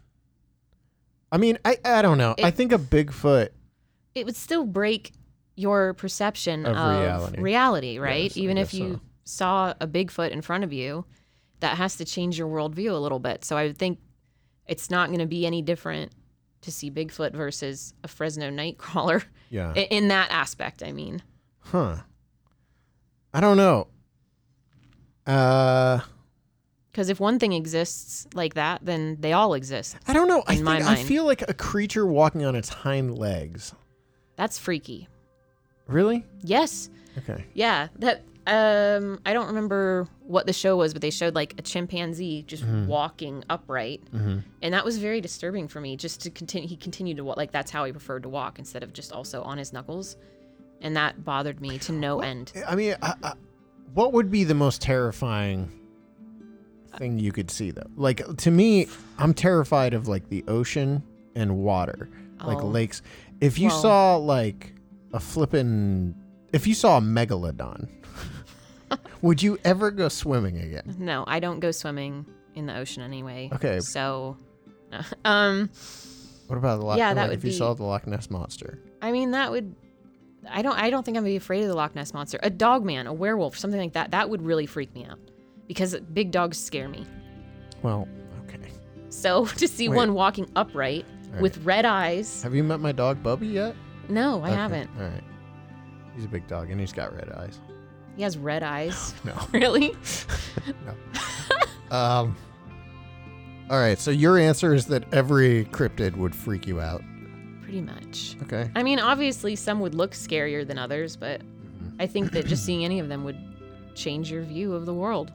I 1.32 1.38
mean, 1.38 1.58
I 1.64 1.78
I 1.84 2.02
don't 2.02 2.18
know. 2.18 2.34
I 2.40 2.50
think 2.52 2.70
a 2.72 2.78
Bigfoot. 2.78 3.48
It 4.14 4.26
would 4.26 4.36
still 4.36 4.64
break 4.66 5.12
your 5.56 5.94
perception 5.94 6.64
Of 6.66 6.76
of, 6.76 7.00
reality. 7.00 7.40
reality. 7.40 7.98
right? 7.98 8.24
Yes, 8.24 8.36
Even 8.36 8.58
if 8.58 8.72
you 8.74 8.94
so. 8.94 9.00
saw 9.24 9.74
a 9.80 9.86
Bigfoot 9.88 10.30
in 10.30 10.42
front 10.42 10.62
of 10.64 10.72
you, 10.72 11.04
that 11.60 11.76
has 11.78 11.96
to 11.96 12.04
change 12.04 12.38
your 12.38 12.48
worldview 12.48 12.90
a 12.90 12.96
little 12.98 13.18
bit. 13.18 13.44
So 13.44 13.56
I 13.56 13.66
would 13.66 13.78
think 13.78 13.98
it's 14.66 14.90
not 14.90 15.08
going 15.08 15.18
to 15.20 15.26
be 15.26 15.46
any 15.46 15.62
different 15.62 16.12
to 16.60 16.70
see 16.70 16.90
Bigfoot 16.90 17.32
versus 17.32 17.94
a 18.04 18.08
Fresno 18.08 18.50
nightcrawler 18.50 19.24
Yeah. 19.50 19.72
in 19.74 20.08
that 20.08 20.30
aspect. 20.30 20.82
I 20.82 20.92
mean, 20.92 21.22
huh. 21.60 21.96
I 23.34 23.40
don't 23.40 23.56
know. 23.56 23.88
Uh, 25.26 26.00
because 26.92 27.08
if 27.08 27.18
one 27.18 27.38
thing 27.38 27.52
exists 27.54 28.26
like 28.34 28.54
that, 28.54 28.84
then 28.84 29.16
they 29.20 29.32
all 29.32 29.54
exist. 29.54 29.96
I 30.06 30.12
don't 30.12 30.28
know. 30.28 30.42
I 30.46 30.54
think 30.54 30.64
my 30.64 30.82
I 30.86 30.96
feel 30.96 31.24
like 31.24 31.42
a 31.48 31.54
creature 31.54 32.06
walking 32.06 32.44
on 32.44 32.54
its 32.54 32.68
hind 32.68 33.18
legs. 33.18 33.74
That's 34.36 34.58
freaky. 34.58 35.08
Really? 35.86 36.24
Yes. 36.42 36.90
Okay. 37.18 37.44
Yeah, 37.54 37.88
that 37.98 38.22
um 38.46 39.20
I 39.24 39.32
don't 39.32 39.46
remember 39.46 40.06
what 40.20 40.46
the 40.46 40.52
show 40.52 40.76
was, 40.76 40.92
but 40.92 41.00
they 41.02 41.10
showed 41.10 41.34
like 41.34 41.54
a 41.58 41.62
chimpanzee 41.62 42.42
just 42.42 42.62
Mm-hmm. 42.64 42.86
walking 42.86 43.44
upright. 43.50 44.02
And 44.12 44.74
that 44.74 44.84
was 44.84 44.98
very 44.98 45.20
disturbing 45.20 45.68
for 45.68 45.80
me 45.80 45.96
just 45.96 46.20
to 46.22 46.30
continue 46.30 46.68
he 46.68 46.76
continued 46.76 47.16
to 47.18 47.24
walk 47.24 47.36
like 47.36 47.52
that's 47.52 47.70
how 47.70 47.84
he 47.84 47.92
preferred 47.92 48.22
to 48.24 48.28
walk 48.28 48.58
instead 48.58 48.82
of 48.82 48.92
just 48.92 49.12
also 49.12 49.42
on 49.42 49.58
his 49.58 49.72
knuckles. 49.72 50.16
And 50.80 50.96
that 50.96 51.24
bothered 51.24 51.60
me 51.60 51.78
to 51.80 51.92
no 51.92 52.20
end. 52.20 52.52
I 52.66 52.74
mean, 52.74 52.96
I, 53.02 53.14
I, 53.22 53.32
what 53.94 54.12
would 54.12 54.30
be 54.30 54.42
the 54.44 54.54
most 54.54 54.82
terrifying 54.82 55.70
thing 56.96 57.18
you 57.18 57.32
could 57.32 57.50
see 57.50 57.70
though? 57.70 57.86
Like 57.96 58.36
to 58.38 58.50
me, 58.50 58.86
I'm 59.18 59.34
terrified 59.34 59.94
of 59.94 60.08
like 60.08 60.28
the 60.28 60.44
ocean 60.48 61.02
and 61.34 61.58
water, 61.58 62.08
like 62.44 62.58
Oh. 62.62 62.66
lakes. 62.66 63.02
If 63.40 63.58
you 63.58 63.68
Well- 63.68 63.80
saw 63.82 64.16
like 64.16 64.74
a 65.12 65.20
flippin', 65.20 66.14
if 66.52 66.66
you 66.66 66.74
saw 66.74 66.98
a 66.98 67.00
megalodon, 67.00 67.88
would 69.22 69.42
you 69.42 69.58
ever 69.64 69.90
go 69.90 70.08
swimming 70.08 70.58
again? 70.58 70.94
No, 70.98 71.24
I 71.26 71.40
don't 71.40 71.60
go 71.60 71.70
swimming 71.70 72.26
in 72.54 72.66
the 72.66 72.76
ocean 72.76 73.02
anyway. 73.02 73.50
Okay. 73.52 73.80
So 73.80 74.36
um 75.24 75.70
What 76.48 76.56
about 76.58 76.80
the 76.80 76.86
Loch? 76.86 76.98
Yeah, 76.98 77.14
that 77.14 77.20
like 77.22 77.30
would 77.30 77.38
if 77.38 77.44
you 77.44 77.50
be- 77.50 77.56
saw 77.56 77.74
the 77.74 77.84
Loch 77.84 78.06
Ness 78.06 78.30
monster. 78.30 78.78
I 79.00 79.12
mean 79.12 79.30
that 79.32 79.50
would 79.50 79.74
I 80.50 80.60
don't 80.62 80.76
I 80.76 80.90
don't 80.90 81.04
think 81.04 81.16
I'm 81.16 81.22
gonna 81.22 81.32
be 81.32 81.36
afraid 81.36 81.62
of 81.62 81.68
the 81.68 81.74
Loch 81.74 81.94
Ness 81.94 82.12
monster. 82.12 82.38
A 82.42 82.50
dog 82.50 82.84
man, 82.84 83.06
a 83.06 83.12
werewolf, 83.12 83.56
something 83.56 83.80
like 83.80 83.92
that, 83.94 84.10
that 84.10 84.28
would 84.28 84.42
really 84.42 84.66
freak 84.66 84.92
me 84.94 85.04
out. 85.06 85.18
Because 85.72 85.94
big 86.12 86.30
dogs 86.30 86.58
scare 86.58 86.88
me. 86.88 87.06
Well, 87.82 88.06
okay. 88.44 88.58
So 89.08 89.46
to 89.62 89.66
see 89.68 89.88
Wait. 89.88 89.96
one 89.96 90.14
walking 90.14 90.48
upright 90.56 91.04
with 91.40 91.56
red 91.64 91.84
eyes, 91.86 92.42
Have 92.42 92.54
you 92.54 92.62
met 92.62 92.80
my 92.80 92.92
dog 92.92 93.22
Bubby 93.22 93.46
yet? 93.48 93.74
no, 94.08 94.42
I 94.42 94.48
Okay, 94.48 94.54
haven't. 94.56 94.90
All 94.98 95.04
right. 95.04 95.24
He's 96.14 96.26
a 96.26 96.28
big 96.28 96.46
dog 96.46 96.70
and 96.70 96.78
he's 96.78 96.92
got 96.92 97.14
red 97.14 97.30
eyes. 97.30 97.58
He 98.16 98.22
has 98.22 98.36
red 98.36 98.62
eyes. 98.62 99.14
No. 99.24 99.32
really? 99.52 99.94
No. 101.90 101.96
um. 101.96 102.36
All 103.70 103.78
right. 103.78 103.98
So 103.98 104.10
your 104.10 104.36
answer 104.38 104.74
is 104.74 104.84
that 104.86 105.04
every 105.14 105.64
cryptid 105.66 106.16
would 106.16 106.34
freak 106.34 106.66
you 106.66 106.80
out. 106.80 107.02
Pretty 107.62 107.80
much. 107.80 108.36
Okay. 108.42 108.70
I 108.76 108.82
mean, 108.82 108.98
obviously 109.00 109.56
some 109.56 109.80
would 109.80 109.94
look 109.94 110.12
scarier 110.12 110.66
than 110.66 110.78
others, 110.78 111.16
but 111.16 111.40
Mm-hmm. 111.40 112.02
I 112.02 112.06
think 112.06 112.32
that 112.32 112.46
just 112.46 112.64
seeing 112.66 112.84
any 112.84 113.00
of 113.00 113.08
them 113.08 113.24
would 113.24 113.38
change 113.94 114.30
your 114.30 114.42
view 114.42 114.74
of 114.74 114.84
the 114.86 114.92
world. 114.94 115.32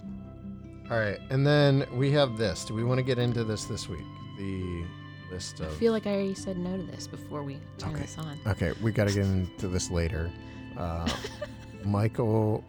All 0.89 0.97
right. 0.97 1.19
And 1.30 1.45
then 1.45 1.86
we 1.93 2.12
have 2.12 2.38
this. 2.38 2.63
Do 2.65 2.73
we 2.73 2.84
want 2.84 2.97
to 3.00 3.04
get 3.04 3.19
into 3.19 3.43
this 3.43 3.65
this 3.65 3.89
week? 3.89 4.06
The 4.38 4.84
list 5.32 5.60
I 5.62 5.65
of. 5.65 5.76
feel 5.78 5.91
like 5.91 6.08
I 6.08 6.12
already 6.12 6.34
said 6.36 6.58
no 6.58 6.78
to 6.78 6.84
this 6.84 7.08
before 7.08 7.43
we 7.43 7.60
turn 7.78 7.91
Okay. 7.91 8.02
this 8.02 8.17
on. 8.17 8.39
Okay, 8.47 8.71
we 8.82 8.91
got 8.91 9.08
to 9.10 9.13
get 9.13 9.26
into 9.26 9.67
this 9.67 9.91
later. 9.91 10.32
Uh, 10.78 11.10
Michael 11.84 12.63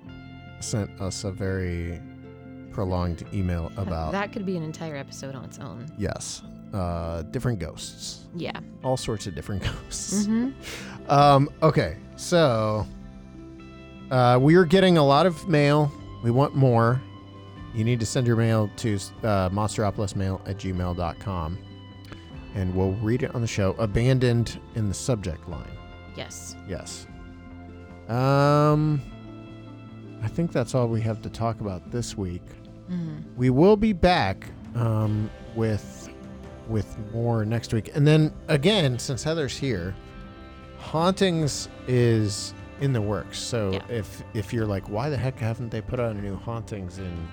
sent 0.60 0.90
us 1.00 1.24
a 1.24 1.30
very 1.30 2.00
prolonged 2.72 3.24
email 3.32 3.70
about 3.76 4.12
that 4.12 4.32
could 4.32 4.44
be 4.46 4.56
an 4.56 4.62
entire 4.62 4.96
episode 4.96 5.34
on 5.34 5.44
its 5.44 5.58
own. 5.58 5.86
yes, 5.98 6.42
uh, 6.72 7.22
different 7.22 7.58
ghosts, 7.58 8.26
Yeah. 8.34 8.58
all 8.82 8.96
sorts 8.96 9.26
of 9.26 9.34
different 9.34 9.62
ghosts. 9.84 10.26
hmm 10.26 10.50
Um, 11.08 11.48
okay, 11.62 11.96
so 12.16 12.86
uh, 14.10 14.38
we 14.40 14.54
are 14.56 14.64
getting 14.64 14.98
a 14.98 15.04
lot 15.04 15.26
of 15.26 15.48
mail. 15.48 15.92
We 16.24 16.30
want 16.30 16.54
more. 16.56 17.00
You 17.74 17.84
need 17.84 18.00
to 18.00 18.06
send 18.06 18.26
your 18.26 18.36
mail 18.36 18.70
to 18.76 18.94
uh, 19.22 19.48
monsteropolismail 19.50 20.48
at 20.48 20.56
gmail.com 20.58 21.58
and 22.54 22.74
we'll 22.74 22.92
read 22.94 23.22
it 23.22 23.34
on 23.34 23.40
the 23.42 23.46
show. 23.46 23.72
Abandoned 23.78 24.58
in 24.74 24.88
the 24.88 24.94
subject 24.94 25.48
line. 25.48 25.70
Yes. 26.16 26.56
Yes. 26.66 27.06
Um, 28.08 29.00
I 30.22 30.28
think 30.28 30.50
that's 30.50 30.74
all 30.74 30.88
we 30.88 31.00
have 31.02 31.20
to 31.22 31.30
talk 31.30 31.60
about 31.60 31.90
this 31.90 32.16
week. 32.16 32.42
hmm 32.88 33.18
We 33.36 33.50
will 33.50 33.76
be 33.76 33.92
back 33.92 34.46
um, 34.74 35.30
with 35.54 36.08
with 36.68 36.96
more 37.14 37.44
next 37.46 37.72
week, 37.72 37.90
and 37.94 38.06
then 38.06 38.30
again, 38.48 38.98
since 38.98 39.22
Heather's 39.22 39.56
here, 39.56 39.94
hauntings 40.78 41.68
is 41.86 42.52
in 42.80 42.92
the 42.92 43.00
works. 43.00 43.38
So 43.38 43.72
Yeah. 43.72 43.82
if 43.88 44.22
if 44.34 44.52
you're 44.52 44.66
like, 44.66 44.88
why 44.88 45.08
the 45.10 45.16
heck 45.16 45.38
haven't 45.38 45.70
they 45.70 45.80
put 45.80 46.00
out 46.00 46.14
a 46.16 46.20
new 46.20 46.36
hauntings 46.36 46.98
in 46.98 47.28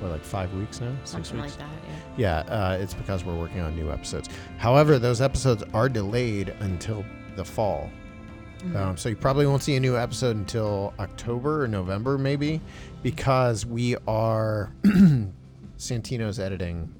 what 0.00 0.10
like 0.10 0.22
five 0.24 0.52
weeks 0.54 0.80
now, 0.80 0.94
six 1.04 1.10
Something 1.28 1.42
weeks? 1.42 1.58
like 1.58 1.68
that. 1.68 1.88
Yeah. 2.16 2.44
Yeah, 2.46 2.54
uh, 2.54 2.78
it's 2.80 2.94
because 2.94 3.24
we're 3.24 3.38
working 3.38 3.60
on 3.60 3.74
new 3.76 3.90
episodes. 3.90 4.28
However, 4.58 4.98
those 4.98 5.20
episodes 5.20 5.62
are 5.74 5.88
delayed 5.88 6.50
until 6.60 7.04
the 7.36 7.44
fall. 7.44 7.90
Mm-hmm. 8.58 8.76
Um, 8.76 8.96
so 8.96 9.08
you 9.08 9.16
probably 9.16 9.46
won't 9.46 9.62
see 9.62 9.76
a 9.76 9.80
new 9.80 9.96
episode 9.96 10.36
until 10.36 10.94
October 10.98 11.64
or 11.64 11.68
November, 11.68 12.18
maybe, 12.18 12.60
because 13.02 13.66
we 13.66 13.96
are 14.06 14.72
Santino's 15.78 16.38
editing 16.38 16.92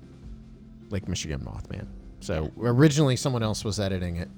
Lake 0.91 1.09
Michigan 1.09 1.41
Mothman. 1.41 1.87
So 2.21 2.51
originally 2.61 3.17
someone 3.17 3.43
else 3.43 3.65
was 3.65 3.81
editing 3.81 4.17
it. 4.17 4.29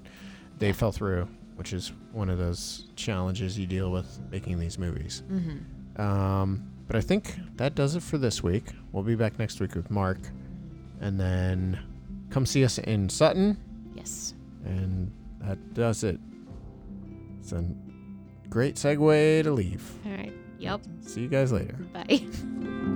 They 0.59 0.73
fell 0.73 0.93
through, 0.93 1.29
which 1.57 1.73
is 1.73 1.93
one 2.13 2.31
of 2.31 2.39
those 2.39 2.87
challenges 2.97 3.59
you 3.59 3.67
deal 3.67 3.91
with 3.91 4.19
making 4.31 4.59
these 4.59 4.79
movies. 4.79 5.23
Mm-hmm. 5.31 6.01
Um, 6.01 6.71
but 6.89 6.97
I 6.97 7.01
think 7.01 7.37
that 7.57 7.75
does 7.75 7.95
it 7.95 8.03
for 8.03 8.19
this 8.19 8.43
week. 8.43 8.65
We'll 8.93 9.05
be 9.05 9.15
back 9.15 9.39
next 9.39 9.61
week 9.61 9.75
with 9.75 9.91
Mark. 9.91 10.19
And 11.01 11.21
then 11.21 11.79
come 12.31 12.45
see 12.45 12.65
us 12.65 12.79
in 12.79 13.09
Sutton. 13.09 13.57
Yes. 13.95 14.35
And 14.65 15.13
that 15.41 15.75
does 15.75 16.03
it. 16.03 16.19
It's 17.41 17.53
a 17.53 17.65
great 18.49 18.75
segue 18.75 19.43
to 19.45 19.51
leave. 19.53 19.89
All 20.07 20.13
right. 20.13 20.33
Yep. 20.59 20.81
See 21.03 21.21
you 21.21 21.29
guys 21.29 21.53
later. 21.53 21.77
Bye. 21.93 22.27